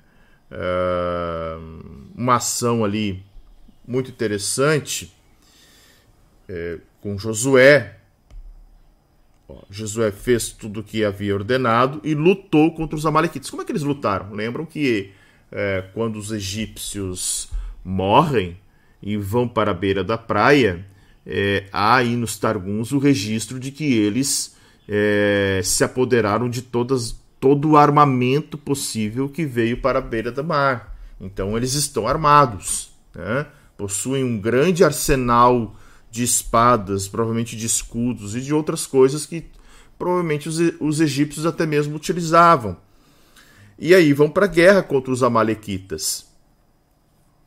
[0.50, 3.22] Uh, uma ação ali
[3.86, 5.12] muito interessante
[6.48, 7.96] é, com Josué.
[9.70, 13.48] Josué fez tudo o que havia ordenado e lutou contra os Amalequitas.
[13.48, 14.32] Como é que eles lutaram?
[14.32, 15.12] Lembram que
[15.50, 17.50] é, quando os egípcios
[17.82, 18.58] morrem
[19.02, 20.84] e vão para a beira da praia,
[21.30, 24.56] é, há aí nos Targuns o registro de que eles
[24.88, 30.42] é, se apoderaram de todas, todo o armamento possível que veio para a beira do
[30.42, 30.96] mar.
[31.20, 33.46] Então eles estão armados, né?
[33.76, 35.76] possuem um grande arsenal
[36.10, 39.44] de espadas, provavelmente de escudos e de outras coisas que
[39.98, 42.74] provavelmente os, os egípcios até mesmo utilizavam.
[43.78, 46.26] E aí vão para a guerra contra os amalequitas.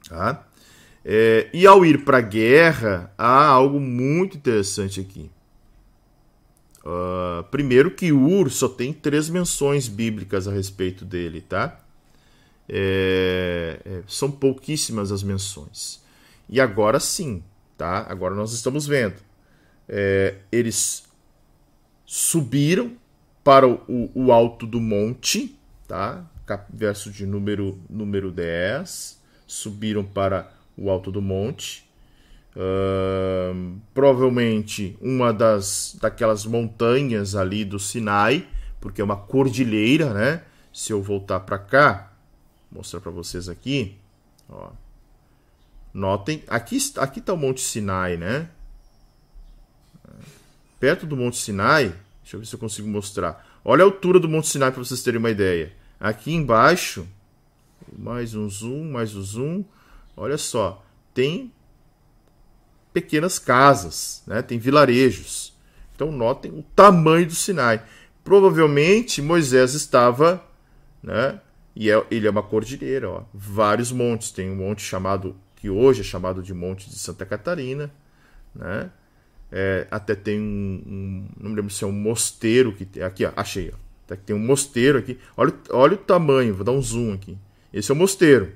[0.07, 0.45] Tá?
[1.03, 5.31] É, e ao ir para a guerra, há algo muito interessante aqui.
[6.83, 11.79] Uh, primeiro que Ur só tem três menções bíblicas a respeito dele, tá?
[12.67, 16.01] É, é, são pouquíssimas as menções.
[16.49, 17.43] E agora sim,
[17.77, 18.05] tá?
[18.09, 19.15] Agora nós estamos vendo.
[19.87, 21.03] É, eles
[22.05, 22.93] subiram
[23.43, 25.57] para o, o, alto do monte,
[25.87, 26.25] tá?
[26.69, 29.19] Verso de número, número 10.
[29.45, 30.51] Subiram para
[30.81, 31.89] o alto do monte.
[32.53, 38.45] Uh, provavelmente uma das daquelas montanhas ali do Sinai,
[38.81, 40.43] porque é uma cordilheira, né?
[40.73, 42.11] Se eu voltar para cá,
[42.69, 43.95] mostrar para vocês aqui,
[44.49, 44.71] ó.
[45.93, 48.49] Notem, aqui aqui está o Monte Sinai, né?
[50.79, 53.45] Perto do Monte Sinai, deixa eu ver se eu consigo mostrar.
[53.63, 55.73] Olha a altura do Monte Sinai para vocês terem uma ideia.
[55.99, 57.07] Aqui embaixo,
[57.97, 59.63] mais um zoom, mais um zoom.
[60.21, 60.85] Olha só,
[61.15, 61.51] tem
[62.93, 64.43] pequenas casas, né?
[64.43, 65.51] Tem vilarejos.
[65.95, 67.83] Então notem o tamanho do Sinai.
[68.23, 70.45] Provavelmente Moisés estava,
[71.01, 71.41] né?
[71.75, 73.23] E é, ele é uma cordilheira, ó.
[73.33, 74.29] Vários montes.
[74.29, 77.91] Tem um monte chamado que hoje é chamado de Monte de Santa Catarina,
[78.53, 78.91] né?
[79.51, 83.25] É, até tem um, um, não me lembro se é um mosteiro que tem aqui,
[83.25, 83.77] ó, achei, ó.
[84.05, 85.17] Até que tem um mosteiro aqui.
[85.35, 87.35] Olha, olha o tamanho, vou dar um zoom aqui.
[87.73, 88.53] Esse é o mosteiro,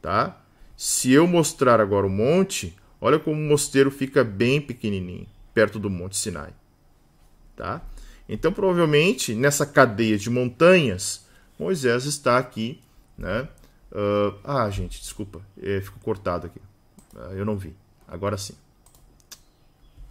[0.00, 0.41] tá?
[0.82, 5.88] Se eu mostrar agora o monte, olha como o mosteiro fica bem pequenininho, perto do
[5.88, 6.52] Monte Sinai,
[7.54, 7.80] tá?
[8.28, 11.24] Então, provavelmente, nessa cadeia de montanhas,
[11.56, 12.82] Moisés está aqui,
[13.16, 13.48] né?
[13.92, 16.58] Uh, ah, gente, desculpa, é, ficou cortado aqui.
[17.14, 17.76] Uh, eu não vi.
[18.08, 18.56] Agora sim.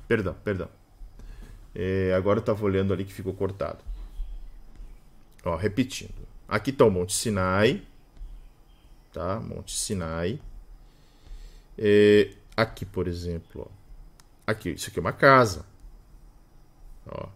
[0.08, 0.70] Perdão, perdão.
[1.76, 3.80] É, agora eu estava olhando ali que ficou cortado.
[5.44, 6.26] Ó, repetindo.
[6.48, 7.84] Aqui está o Monte Sinai.
[9.12, 9.38] Tá?
[9.38, 10.40] Monte Sinai.
[11.84, 13.68] É, aqui, por exemplo.
[13.68, 13.72] Ó.
[14.46, 15.66] Aqui, isso aqui é uma casa.
[17.08, 17.28] Ó,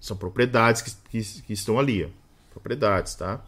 [0.00, 2.04] são propriedades que, que, que estão ali.
[2.04, 2.08] Ó.
[2.50, 3.44] Propriedades, tá?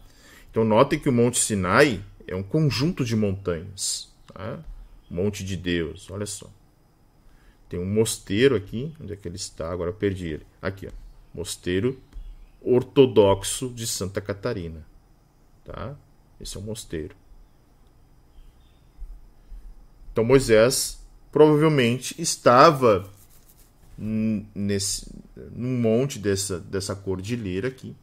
[0.51, 4.13] Então notem que o Monte Sinai é um conjunto de montanhas.
[4.27, 4.63] Tá?
[5.09, 6.47] Monte de Deus, olha só.
[7.67, 9.71] Tem um mosteiro aqui, onde é que ele está?
[9.71, 10.45] Agora eu perdi ele.
[10.61, 10.91] Aqui, ó.
[11.33, 11.99] Mosteiro
[12.61, 14.85] Ortodoxo de Santa Catarina.
[15.65, 15.95] Tá?
[16.39, 17.15] Esse é um mosteiro.
[20.13, 20.97] Então Moisés
[21.29, 23.09] provavelmente estava
[23.97, 25.11] nesse
[25.53, 27.93] num monte dessa dessa cordilheira aqui.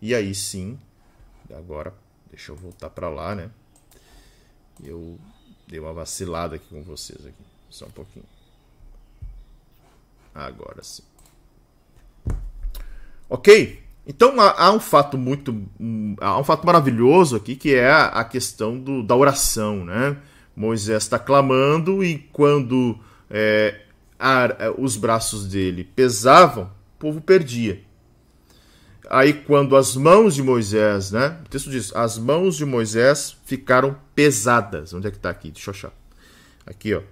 [0.00, 0.78] E aí sim,
[1.54, 1.92] agora
[2.30, 3.50] Deixa eu voltar para lá, né?
[4.82, 5.18] Eu
[5.66, 7.44] dei uma vacilada aqui com vocês aqui.
[7.68, 8.24] Só um pouquinho.
[10.34, 11.02] Agora sim.
[13.28, 13.82] Ok?
[14.06, 15.68] Então há, um fato muito.
[16.20, 20.16] há um fato maravilhoso aqui que é a, questão do, da oração, né?
[20.54, 22.98] Moisés está clamando e quando
[23.30, 23.82] é,
[24.18, 27.80] a, os braços dele pesavam, o povo perdia.
[29.08, 31.40] Aí, quando as mãos de Moisés, né?
[31.44, 34.94] O texto diz: as mãos de Moisés ficaram pesadas.
[34.94, 35.50] Onde é que está aqui?
[35.50, 35.92] Deixa eu achar.
[36.64, 37.02] Aqui, ó.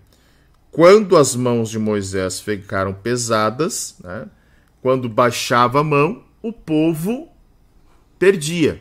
[0.70, 4.26] Quando as mãos de Moisés ficaram pesadas, né?
[4.80, 7.28] Quando baixava a mão, o povo
[8.16, 8.80] perdia,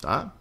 [0.00, 0.32] tá?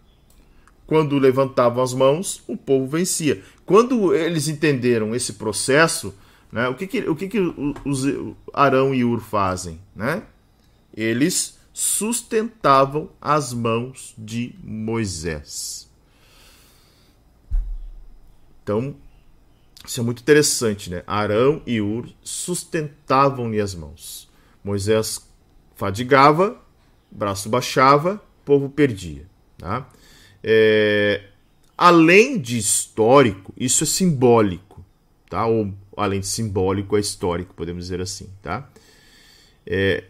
[0.88, 3.42] Quando levantavam as mãos, o povo vencia.
[3.66, 6.14] Quando eles entenderam esse processo,
[6.52, 6.70] né?
[6.70, 7.40] O que que, o que, que
[7.84, 8.04] os
[8.54, 10.24] Arão e Ur fazem, né?
[10.96, 15.90] Eles sustentavam as mãos de Moisés.
[18.64, 18.96] Então,
[19.86, 21.04] Isso é muito interessante, né?
[21.06, 24.30] Arão e Ur sustentavam-lhe as mãos.
[24.64, 25.30] Moisés
[25.76, 26.58] fadigava,
[27.12, 29.28] braço baixava, povo perdia.
[29.58, 29.88] Tá?
[30.48, 31.24] É,
[31.76, 34.86] além de histórico, isso é simbólico,
[35.28, 35.48] tá?
[35.48, 38.70] Ou além de simbólico, é histórico, podemos dizer assim, tá?
[39.66, 40.04] É,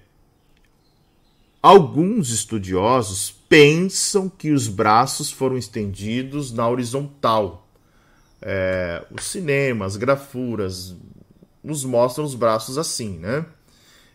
[1.63, 7.65] alguns estudiosos pensam que os braços foram estendidos na horizontal.
[8.41, 10.93] É, os cinemas, grafuras
[11.63, 13.45] nos mostram os braços assim, né?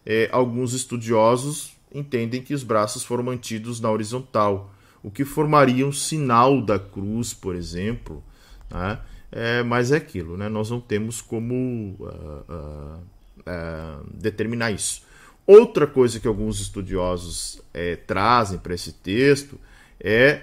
[0.05, 4.71] É, alguns estudiosos entendem que os braços foram mantidos na horizontal
[5.03, 8.23] o que formaria um sinal da cruz, por exemplo.
[8.71, 8.99] Né?
[9.33, 10.49] É, mas é aquilo, né?
[10.49, 12.99] nós não temos como uh, uh,
[13.41, 15.03] uh, determinar isso.
[15.47, 19.59] Outra coisa que alguns estudiosos é, trazem para esse texto
[19.99, 20.43] é,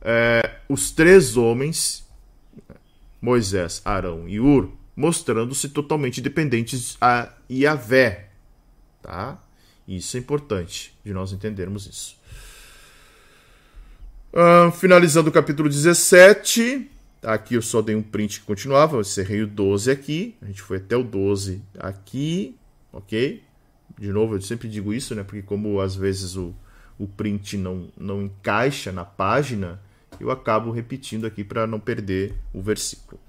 [0.00, 2.06] é, os três homens,
[3.20, 8.28] Moisés, Arão e Ur, mostrando-se totalmente dependentes a Yahvé.
[9.02, 9.42] Tá?
[9.86, 12.19] Isso é importante de nós entendermos isso.
[14.32, 16.88] Uh, finalizando o capítulo 17.
[17.22, 18.96] Aqui eu só dei um print que continuava.
[18.96, 20.36] Eu encerrei o 12 aqui.
[20.40, 22.56] A gente foi até o 12 aqui.
[22.92, 23.42] Ok?
[23.98, 25.24] De novo, eu sempre digo isso, né?
[25.24, 26.54] Porque como às vezes o,
[26.98, 29.80] o print não, não encaixa na página,
[30.20, 33.20] eu acabo repetindo aqui para não perder o versículo.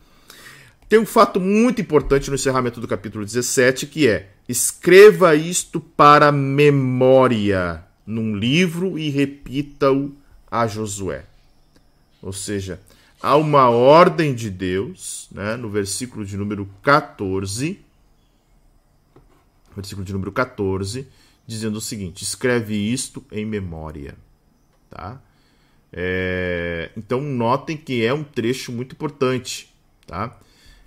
[0.88, 6.32] Tem um fato muito importante no encerramento do capítulo 17 que é: escreva isto para
[6.32, 10.21] memória num livro e repita-o
[10.52, 11.26] a Josué.
[12.22, 12.80] Ou seja,
[13.22, 17.80] há uma ordem de Deus, né, no versículo de número 14,
[19.76, 21.08] versículo de número 14,
[21.48, 24.16] dizendo o seguinte: escreve isto em memória.
[24.90, 25.22] Tá?
[25.94, 29.74] É, então, notem que é um trecho muito importante.
[30.06, 30.38] Tá?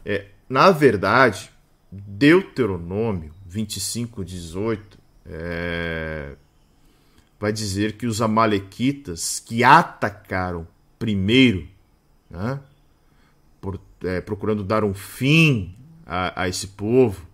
[0.05, 1.51] É, na verdade,
[1.91, 6.35] Deuteronômio 25, 18 é,
[7.45, 10.67] vai dizer que os Amalequitas que atacaram
[10.99, 11.69] primeiro,
[12.31, 12.59] né,
[13.61, 15.75] por, é, procurando dar um fim
[16.07, 17.27] a, a esse povo,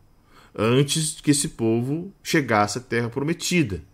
[0.53, 3.85] antes que esse povo chegasse à Terra Prometida.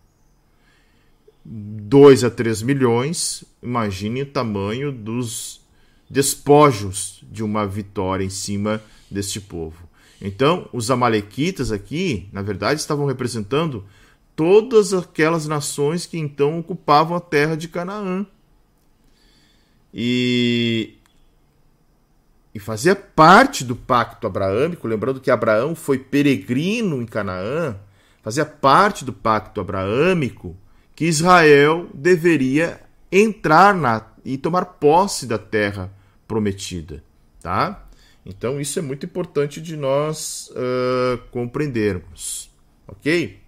[1.45, 5.61] 2 a 3 milhões, imagine o tamanho dos
[6.09, 9.87] despojos de uma vitória em cima deste povo.
[10.19, 13.85] Então, os Amalequitas aqui, na verdade, estavam representando
[14.37, 18.23] todas aquelas nações que então ocupavam a terra de Canaã.
[19.91, 20.93] E,
[22.53, 27.75] e fazia parte do pacto abraâmico, lembrando que Abraão foi peregrino em Canaã,
[28.21, 30.55] fazia parte do pacto abraâmico
[30.95, 32.79] que Israel deveria
[33.11, 35.91] entrar na e tomar posse da terra
[36.27, 37.03] prometida,
[37.41, 37.87] tá?
[38.23, 42.51] Então isso é muito importante de nós uh, compreendermos,
[42.87, 43.46] ok?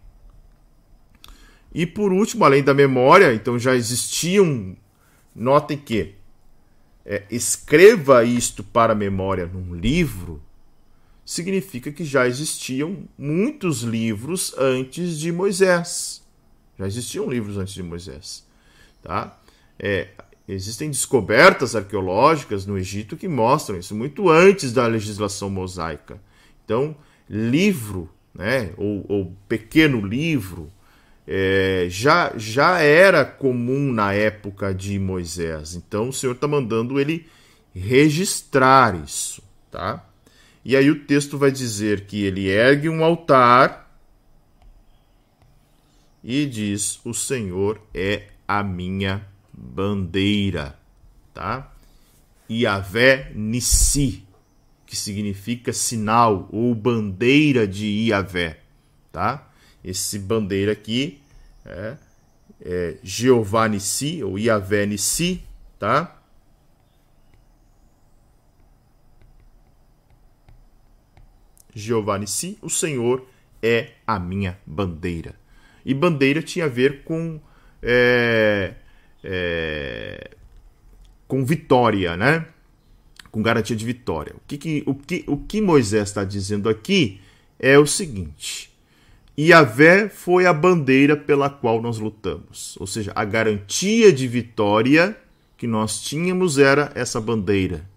[1.74, 4.76] E por último, além da memória, então já existiam.
[5.36, 6.16] Notem que
[7.06, 10.42] é, escreva isto para a memória num livro,
[11.26, 16.24] significa que já existiam muitos livros antes de Moisés.
[16.78, 18.46] Já existiam livros antes de Moisés.
[19.04, 19.40] Tá?
[19.78, 20.10] É,
[20.48, 26.20] existem descobertas arqueológicas no Egito que mostram isso muito antes da legislação mosaica.
[26.66, 26.96] Então,
[27.30, 30.72] livro, né, ou, ou pequeno livro,
[31.32, 35.76] é, já, já era comum na época de Moisés.
[35.76, 37.28] Então o Senhor está mandando ele
[37.72, 40.04] registrar isso, tá?
[40.66, 43.96] E aí o texto vai dizer que ele ergue um altar
[46.24, 49.24] e diz: O Senhor é a minha
[49.54, 50.80] bandeira,
[51.32, 51.72] tá?
[52.50, 54.24] Iavé Nissi,
[54.84, 58.62] que significa sinal ou bandeira de Iavé,
[59.12, 59.48] tá?
[59.84, 61.19] Esse bandeira aqui
[61.70, 61.98] é,
[62.62, 65.44] é Jeová Nissi, ou Yahvé Nissi,
[65.78, 66.20] tá?
[71.74, 73.26] Jeová Nissi, o Senhor
[73.62, 75.36] é a minha bandeira.
[75.86, 77.40] E bandeira tinha a ver com
[77.82, 78.74] é,
[79.24, 80.32] é,
[81.28, 82.46] com vitória, né?
[83.32, 84.34] Com garantia de vitória.
[84.36, 87.22] O que, que, o que, o que Moisés está dizendo aqui
[87.60, 88.69] é o seguinte:
[89.48, 92.76] Yahvé foi a bandeira pela qual nós lutamos.
[92.80, 95.18] Ou seja, a garantia de vitória
[95.56, 97.88] que nós tínhamos era essa bandeira.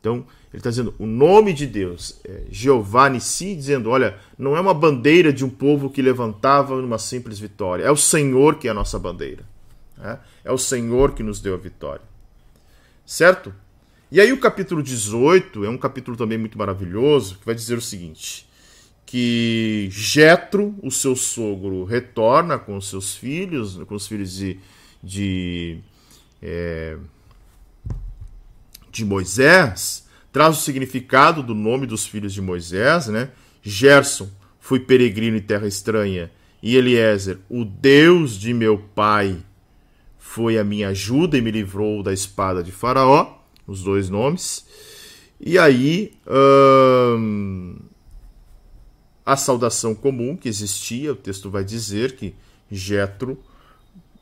[0.00, 4.60] Então, ele está dizendo o nome de Deus, é Jeová Nissi, dizendo: olha, não é
[4.60, 8.70] uma bandeira de um povo que levantava numa simples vitória, é o Senhor que é
[8.70, 9.44] a nossa bandeira.
[10.02, 12.02] É, é o Senhor que nos deu a vitória.
[13.06, 13.54] Certo?
[14.10, 17.80] E aí o capítulo 18 é um capítulo também muito maravilhoso, que vai dizer o
[17.80, 18.46] seguinte:
[19.12, 24.58] que Jetro, o seu sogro, retorna com seus filhos, com os filhos de,
[25.04, 25.80] de,
[26.40, 26.96] é,
[28.90, 33.32] de Moisés, traz o significado do nome dos filhos de Moisés, né?
[33.62, 36.30] Gerson, fui peregrino em terra estranha,
[36.62, 39.36] e Eliezer, o Deus de meu pai,
[40.18, 43.36] foi a minha ajuda e me livrou da espada de Faraó,
[43.66, 44.66] os dois nomes.
[45.38, 47.76] E aí, hum,
[49.24, 52.34] a saudação comum que existia, o texto vai dizer que
[52.70, 53.38] Jetro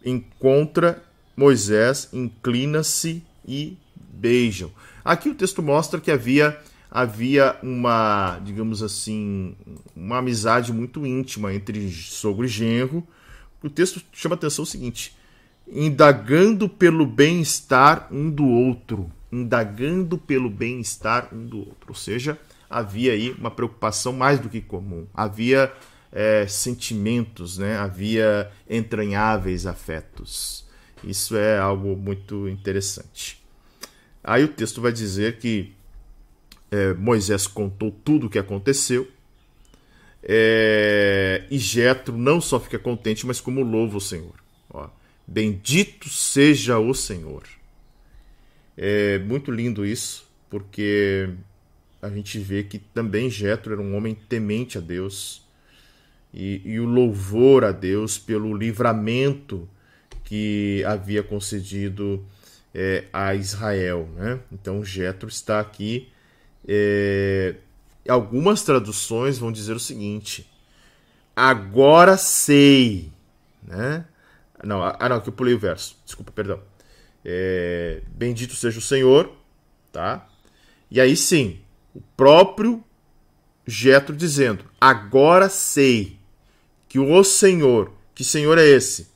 [0.05, 1.03] encontra
[1.37, 4.71] Moisés, inclina-se e beijam.
[5.05, 6.59] Aqui o texto mostra que havia
[6.91, 9.55] havia uma, digamos assim,
[9.95, 13.07] uma amizade muito íntima entre sogro e genro.
[13.63, 15.17] O texto chama atenção o seguinte:
[15.69, 21.91] indagando pelo bem-estar um do outro, indagando pelo bem-estar um do outro.
[21.91, 22.39] Ou seja,
[22.71, 25.07] havia aí uma preocupação mais do que comum.
[25.13, 25.73] Havia
[26.13, 27.77] é, sentimentos, né?
[27.77, 30.65] havia entranháveis afetos.
[31.03, 33.43] Isso é algo muito interessante.
[34.23, 35.73] Aí o texto vai dizer que
[36.71, 39.09] é, Moisés contou tudo o que aconteceu.
[40.23, 44.35] É, e Jetro não só fica contente, mas como louva o Senhor.
[44.69, 44.89] Ó,
[45.27, 47.45] Bendito seja o Senhor.
[48.77, 51.31] É muito lindo isso, porque
[52.03, 55.43] a gente vê que também Jetro era um homem temente a Deus
[56.33, 59.69] e, e o louvor a Deus pelo livramento
[60.25, 62.25] que havia concedido
[62.75, 64.09] é, a Israel.
[64.15, 64.41] Né?
[64.53, 66.09] Então Jetro está aqui.
[66.67, 67.57] É,
[68.09, 70.49] algumas traduções vão dizer o seguinte:
[71.35, 73.11] agora sei,
[73.63, 74.05] né?
[74.63, 75.97] Não, ah não, que eu pulei o verso.
[76.05, 76.61] Desculpa, perdão.
[77.25, 79.35] É, Bendito seja o Senhor,
[79.91, 80.29] tá?
[80.91, 81.61] E aí sim,
[81.95, 82.83] o próprio
[83.67, 86.19] Jetro dizendo: Agora sei
[86.89, 89.09] que o Senhor, que Senhor é esse?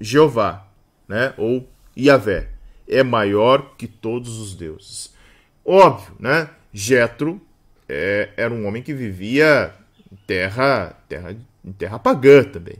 [0.00, 0.66] Jeová,
[1.06, 1.34] né?
[1.36, 2.48] Ou Yahvé,
[2.88, 5.12] é maior que todos os deuses.
[5.64, 6.48] Óbvio, né?
[6.72, 7.40] Jetro
[7.88, 9.74] é, era um homem que vivia
[10.10, 12.76] em terra, terra, em terra pagã também.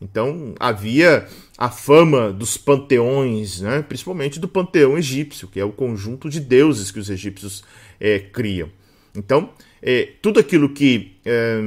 [0.00, 3.82] Então havia a fama dos panteões, né?
[3.82, 7.64] principalmente do panteão egípcio, que é o conjunto de deuses que os egípcios
[8.00, 8.70] é, criam.
[9.14, 9.50] Então,
[9.82, 11.58] é, tudo aquilo que é,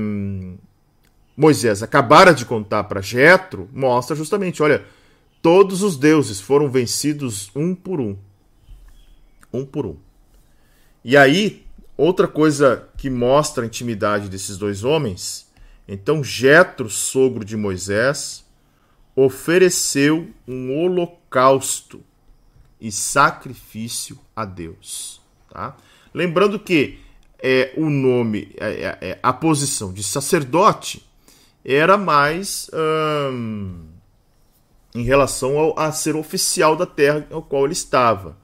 [1.35, 4.83] Moisés acabara de contar para Jetro mostra justamente, olha,
[5.41, 8.17] todos os deuses foram vencidos um por um.
[9.51, 9.95] Um por um.
[11.03, 11.65] E aí,
[11.97, 15.49] outra coisa que mostra a intimidade desses dois homens
[15.91, 18.45] então Jetro, sogro de Moisés,
[19.15, 22.03] ofereceu um holocausto
[22.79, 25.19] e sacrifício a Deus.
[25.49, 25.75] Tá?
[26.13, 26.99] Lembrando que
[27.41, 31.05] é, o nome, é, é, é a posição de sacerdote
[31.63, 32.69] era mais
[33.31, 33.85] hum,
[34.95, 38.37] em relação ao, a ser oficial da terra ao qual ele estava.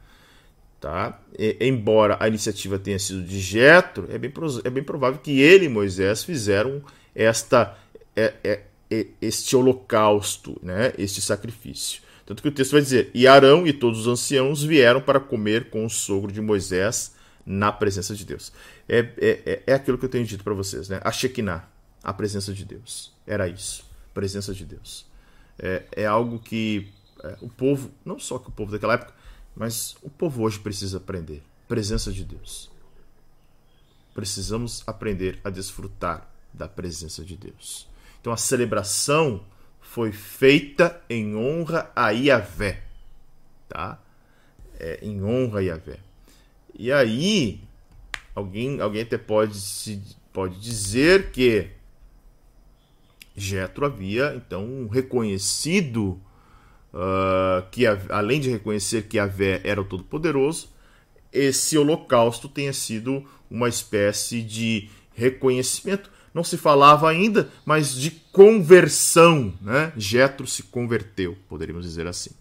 [0.80, 1.20] Tá?
[1.38, 4.32] E, embora a iniciativa tenha sido de Jetro, é bem,
[4.64, 6.82] é bem provável que ele e Moisés fizeram
[7.14, 7.78] esta
[8.16, 8.62] é, é,
[8.92, 12.02] é, este holocausto, né, este sacrifício.
[12.26, 15.70] Tanto que o texto vai dizer: E Arão e todos os anciãos vieram para comer
[15.70, 17.15] com o sogro de Moisés
[17.46, 18.52] na presença de Deus.
[18.90, 21.00] É, é, é, é aquilo que eu tenho dito para vocês, né?
[21.04, 21.68] A Shekinah,
[22.04, 23.14] a presença de Deus.
[23.28, 25.06] Era isso, presença de Deus.
[25.60, 26.92] É, é algo que
[27.24, 29.14] é, o povo, não só que o povo daquela época,
[29.56, 31.44] mas o povo hoje precisa aprender.
[31.68, 32.70] Presença de Deus.
[34.14, 37.88] Precisamos aprender a desfrutar da presença de Deus.
[38.22, 39.46] Então a celebração
[39.82, 42.84] foi feita em honra a Yahvé,
[43.70, 44.02] tá?
[44.80, 46.00] É, em honra a Yahvé.
[46.78, 47.62] E aí,
[48.34, 50.02] alguém, alguém até pode, se,
[50.34, 51.68] pode dizer que
[53.36, 56.20] Jetro havia então reconhecido
[56.94, 60.70] uh, que além de reconhecer que Yahvé era o Todo-Poderoso,
[61.32, 69.54] esse holocausto tenha sido uma espécie de reconhecimento não se falava ainda, mas de conversão,
[69.62, 69.94] né?
[69.96, 72.32] Jetro se converteu, poderíamos dizer assim,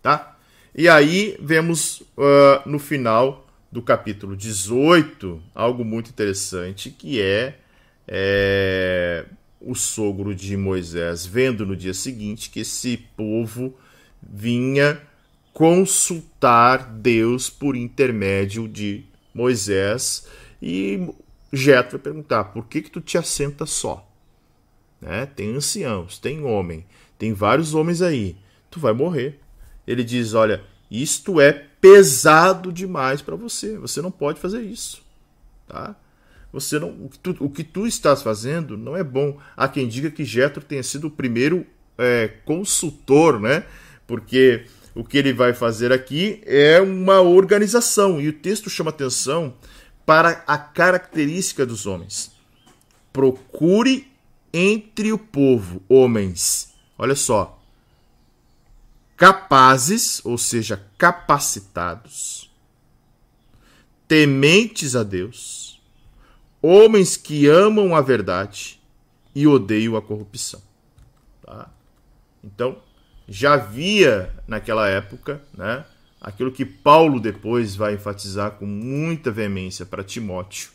[0.00, 0.38] tá?
[0.72, 7.58] E aí vemos uh, no final do capítulo 18 algo muito interessante que é,
[8.06, 9.26] é
[9.60, 13.74] o sogro de Moisés vendo no dia seguinte que esse povo
[14.22, 15.00] vinha
[15.52, 20.26] consultar Deus por intermédio de Moisés
[20.60, 21.08] e
[21.52, 24.08] Jetro vai perguntar: por que, que tu te assenta só?
[25.00, 25.26] Né?
[25.26, 26.84] Tem anciãos, tem homem,
[27.18, 28.36] tem vários homens aí.
[28.70, 29.40] Tu vai morrer.
[29.86, 33.78] Ele diz: olha, isto é pesado demais para você.
[33.78, 35.02] Você não pode fazer isso,
[35.66, 35.96] tá?
[36.52, 39.38] Você não, o que, tu, o que tu estás fazendo não é bom.
[39.56, 41.64] Há quem diga que Jetro tenha sido o primeiro
[41.96, 43.64] é, consultor, né?
[44.06, 49.54] Porque o que ele vai fazer aqui é uma organização e o texto chama atenção
[50.04, 52.32] para a característica dos homens.
[53.12, 54.08] Procure
[54.52, 57.59] entre o povo homens, olha só,
[59.20, 62.50] capazes, ou seja, capacitados,
[64.08, 65.78] tementes a Deus,
[66.62, 68.80] homens que amam a verdade
[69.34, 70.62] e odeiam a corrupção.
[71.44, 71.68] Tá?
[72.42, 72.78] Então,
[73.28, 75.84] já havia naquela época, né,
[76.18, 80.70] aquilo que Paulo depois vai enfatizar com muita veemência para Timóteo,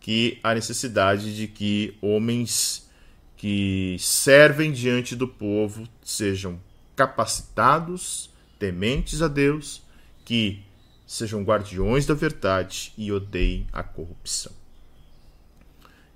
[0.00, 2.90] que a necessidade de que homens
[3.36, 6.58] que servem diante do povo sejam
[7.02, 8.30] capacitados,
[8.60, 9.82] tementes a Deus,
[10.24, 10.62] que
[11.04, 14.52] sejam guardiões da verdade e odeiem a corrupção.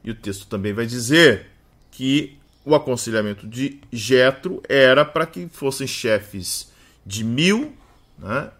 [0.04, 1.50] E o texto também vai dizer
[1.90, 6.70] que o aconselhamento de Jetro era para que fossem chefes
[7.04, 7.74] de mil,
[8.16, 8.52] né,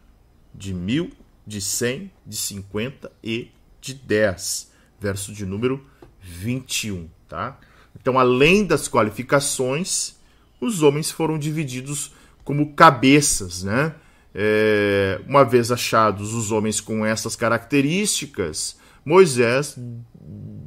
[0.52, 1.12] de mil,
[1.46, 4.72] de cem, de cinquenta e de dez.
[4.98, 5.86] Verso de número
[6.20, 7.08] 21.
[7.28, 7.58] Tá?
[7.94, 10.16] Então, além das qualificações,
[10.60, 12.15] os homens foram divididos
[12.46, 13.92] como cabeças, né?
[14.32, 19.76] É, uma vez achados os homens com essas características, Moisés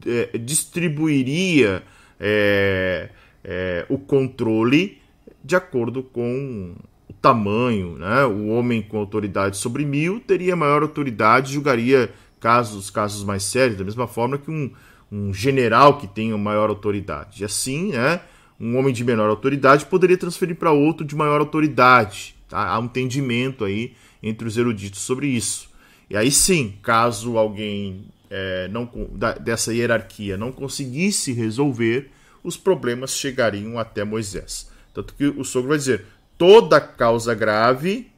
[0.05, 1.81] é, distribuiria
[2.19, 3.09] é,
[3.43, 4.99] é o controle
[5.43, 6.75] de acordo com
[7.07, 7.97] o tamanho.
[7.97, 8.25] Né?
[8.25, 13.85] O homem com autoridade sobre mil teria maior autoridade, julgaria casos, casos mais sérios, da
[13.85, 14.71] mesma forma que um,
[15.09, 17.41] um general que tenha maior autoridade.
[17.41, 18.19] E assim, né?
[18.59, 22.35] Um homem de menor autoridade poderia transferir para outro de maior autoridade.
[22.49, 22.67] Tá?
[22.67, 25.69] Há um entendimento aí entre os eruditos sobre isso.
[26.09, 32.11] E aí sim, caso alguém é, não, da, dessa hierarquia não conseguisse resolver,
[32.43, 34.69] os problemas chegariam até Moisés.
[34.93, 36.05] Tanto que o sogro vai dizer:
[36.37, 38.11] toda causa grave.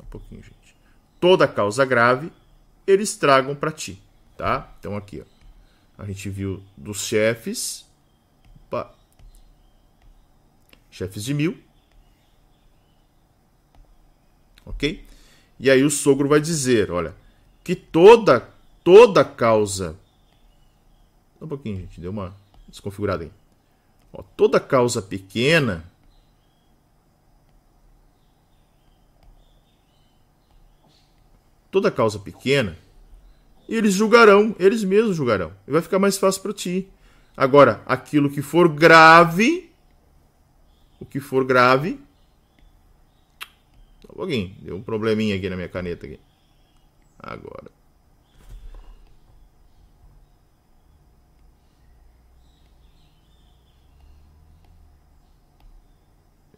[0.00, 0.74] Um pouquinho, gente.
[1.20, 2.32] Toda causa grave
[2.86, 4.00] eles tragam para ti.
[4.36, 4.72] Tá?
[4.78, 5.36] Então aqui, ó.
[6.02, 7.85] A gente viu dos chefes
[8.66, 8.94] Opa.
[10.90, 11.58] Chefes de mil.
[14.64, 15.04] Ok?
[15.58, 17.14] E aí o sogro vai dizer, olha,
[17.62, 18.40] que toda
[18.84, 19.98] toda causa
[21.40, 22.34] um pouquinho, gente, deu uma
[22.68, 23.32] desconfigurada aí.
[24.12, 25.84] Ó, toda causa pequena
[31.76, 32.74] toda causa pequena,
[33.68, 35.52] eles julgarão, eles mesmos julgarão.
[35.68, 36.88] E vai ficar mais fácil para ti.
[37.36, 39.70] Agora, aquilo que for grave,
[40.98, 42.00] o que for grave.
[44.00, 46.18] Só um pouquinho, deu um probleminha aqui na minha caneta aqui.
[47.18, 47.70] Agora.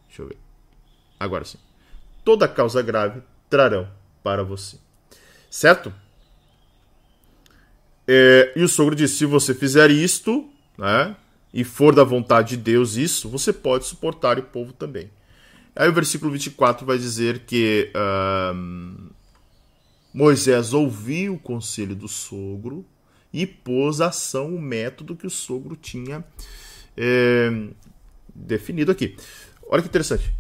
[0.06, 0.38] Deixa eu ver.
[1.18, 1.58] Agora sim.
[2.24, 3.90] Toda causa grave trarão
[4.22, 4.78] para você.
[5.50, 5.92] Certo?
[8.06, 10.48] É, e o sogro disse: se você fizer isto,
[10.78, 11.16] né,
[11.52, 15.10] e for da vontade de Deus isso, você pode suportar o povo também.
[15.74, 17.92] Aí o versículo 24 vai dizer que
[20.12, 22.84] Moisés ouviu o conselho do sogro
[23.32, 26.24] e pôs a ação o método que o sogro tinha
[26.96, 27.68] é,
[28.34, 29.16] definido aqui.
[29.68, 30.34] Olha que interessante.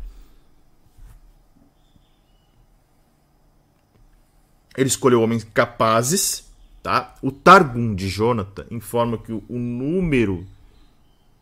[4.76, 6.47] Ele escolheu homens capazes
[6.88, 7.14] Tá?
[7.20, 10.46] O Targum de Jonathan informa que o número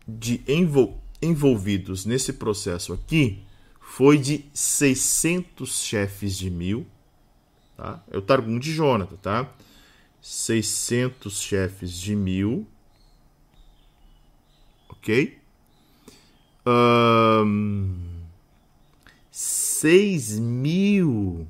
[0.05, 3.41] de envol envolvidos nesse processo aqui
[3.79, 6.85] foi de 600 chefes de mil.
[7.77, 8.03] Tá?
[8.11, 9.49] É o Targum de Jonathan, tá?
[10.21, 12.67] 600 chefes de mil.
[14.89, 15.37] Ok?
[16.67, 17.95] Um,
[19.31, 21.47] 6 mil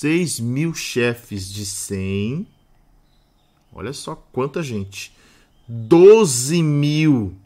[0.00, 2.46] 6 mil chefes de 100.
[3.70, 5.14] Olha só quanta gente.
[5.68, 7.36] 12 mil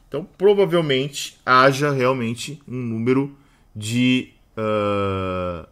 [0.08, 3.36] Então, provavelmente haja realmente um número
[3.76, 5.68] de uh,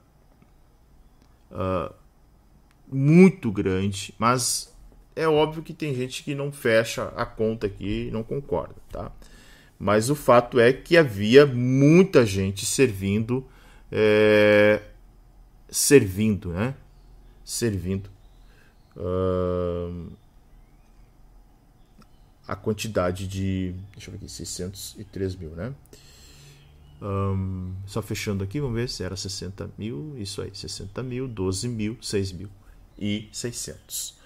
[1.51, 1.93] uh,
[2.91, 4.75] muito grande, mas
[5.15, 9.11] é óbvio que tem gente que não fecha a conta aqui e não concorda, tá?
[9.79, 13.45] Mas o fato é que havia muita gente servindo,
[13.91, 14.81] é,
[15.69, 16.75] servindo, né?
[17.43, 18.09] Servindo
[18.95, 20.11] uh,
[22.47, 25.73] a quantidade de, deixa eu ver aqui, 603 mil, né?
[27.01, 31.67] Um, só fechando aqui, vamos ver se era 60 mil, isso aí, 60 mil, 12
[31.67, 32.49] mil, 6 mil
[32.97, 34.17] e 600.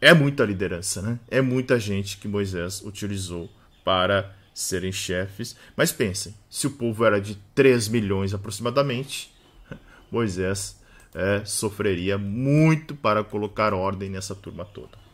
[0.00, 1.18] É muita liderança, né?
[1.28, 3.50] É muita gente que Moisés utilizou
[3.84, 5.56] para serem chefes.
[5.76, 9.34] Mas pensem, se o povo era de 3 milhões aproximadamente,
[10.10, 10.80] Moisés
[11.14, 15.05] é, sofreria muito para colocar ordem nessa turma toda.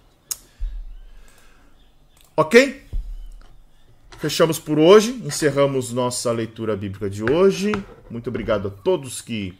[2.35, 2.83] Ok?
[4.19, 7.73] Fechamos por hoje, encerramos nossa leitura bíblica de hoje.
[8.11, 9.53] Muito obrigado a todos que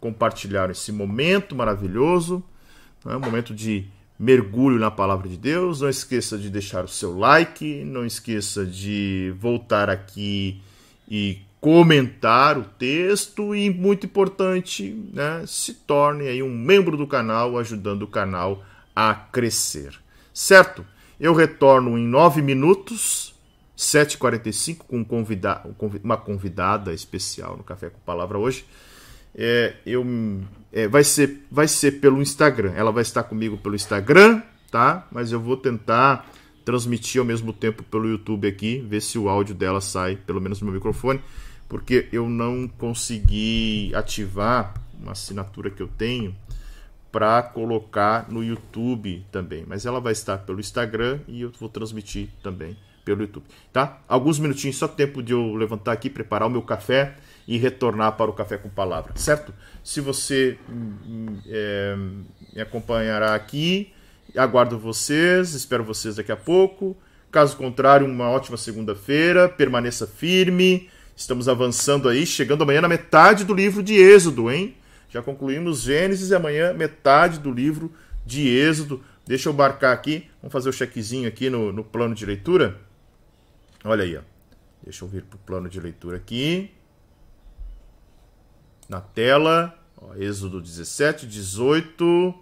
[0.00, 2.42] compartilharam esse momento maravilhoso,
[3.04, 3.86] é um momento de
[4.18, 5.82] mergulho na palavra de Deus.
[5.82, 10.62] Não esqueça de deixar o seu like, não esqueça de voltar aqui
[11.06, 17.58] e comentar o texto e muito importante, né, se torne aí um membro do canal,
[17.58, 18.64] ajudando o canal
[18.96, 19.98] a crescer.
[20.32, 20.86] Certo?
[21.20, 23.34] Eu retorno em nove minutos,
[23.76, 25.62] 7h45, com convida
[26.02, 28.64] uma convidada especial no Café com Palavra hoje
[29.34, 30.04] é, eu,
[30.72, 32.72] é, vai, ser, vai ser pelo Instagram.
[32.74, 35.06] Ela vai estar comigo pelo Instagram, tá?
[35.12, 36.28] Mas eu vou tentar
[36.64, 40.60] transmitir ao mesmo tempo pelo YouTube aqui, ver se o áudio dela sai, pelo menos
[40.60, 41.20] no meu microfone,
[41.68, 46.34] porque eu não consegui ativar uma assinatura que eu tenho
[47.10, 49.64] para colocar no YouTube também.
[49.66, 54.02] Mas ela vai estar pelo Instagram e eu vou transmitir também pelo YouTube, tá?
[54.06, 57.16] Alguns minutinhos, só tempo de eu levantar aqui, preparar o meu café
[57.46, 59.54] e retornar para o Café com Palavra, certo?
[59.82, 60.58] Se você
[61.46, 61.96] é,
[62.54, 63.90] me acompanhará aqui,
[64.36, 66.94] aguardo vocês, espero vocês daqui a pouco.
[67.30, 70.90] Caso contrário, uma ótima segunda-feira, permaneça firme.
[71.16, 74.76] Estamos avançando aí, chegando amanhã na metade do livro de Êxodo, hein?
[75.08, 77.92] Já concluímos Gênesis e amanhã metade do livro
[78.24, 79.02] de Êxodo.
[79.26, 82.80] Deixa eu marcar aqui, vamos fazer o checkzinho aqui no, no plano de leitura.
[83.84, 84.22] Olha aí, ó.
[84.82, 86.70] Deixa eu vir para o plano de leitura aqui
[88.88, 89.76] na tela.
[89.96, 92.34] Ó, Êxodo 17, 18.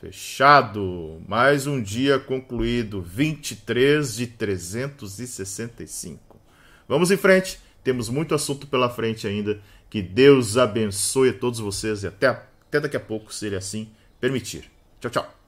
[0.00, 1.20] Fechado.
[1.26, 3.02] Mais um dia concluído.
[3.02, 6.38] 23 de 365.
[6.86, 7.58] Vamos em frente.
[7.84, 9.60] Temos muito assunto pela frente ainda.
[9.90, 13.88] Que Deus abençoe a todos vocês e até, até daqui a pouco, se ele assim
[14.18, 14.68] permitir.
[15.00, 15.43] Tchau, tchau.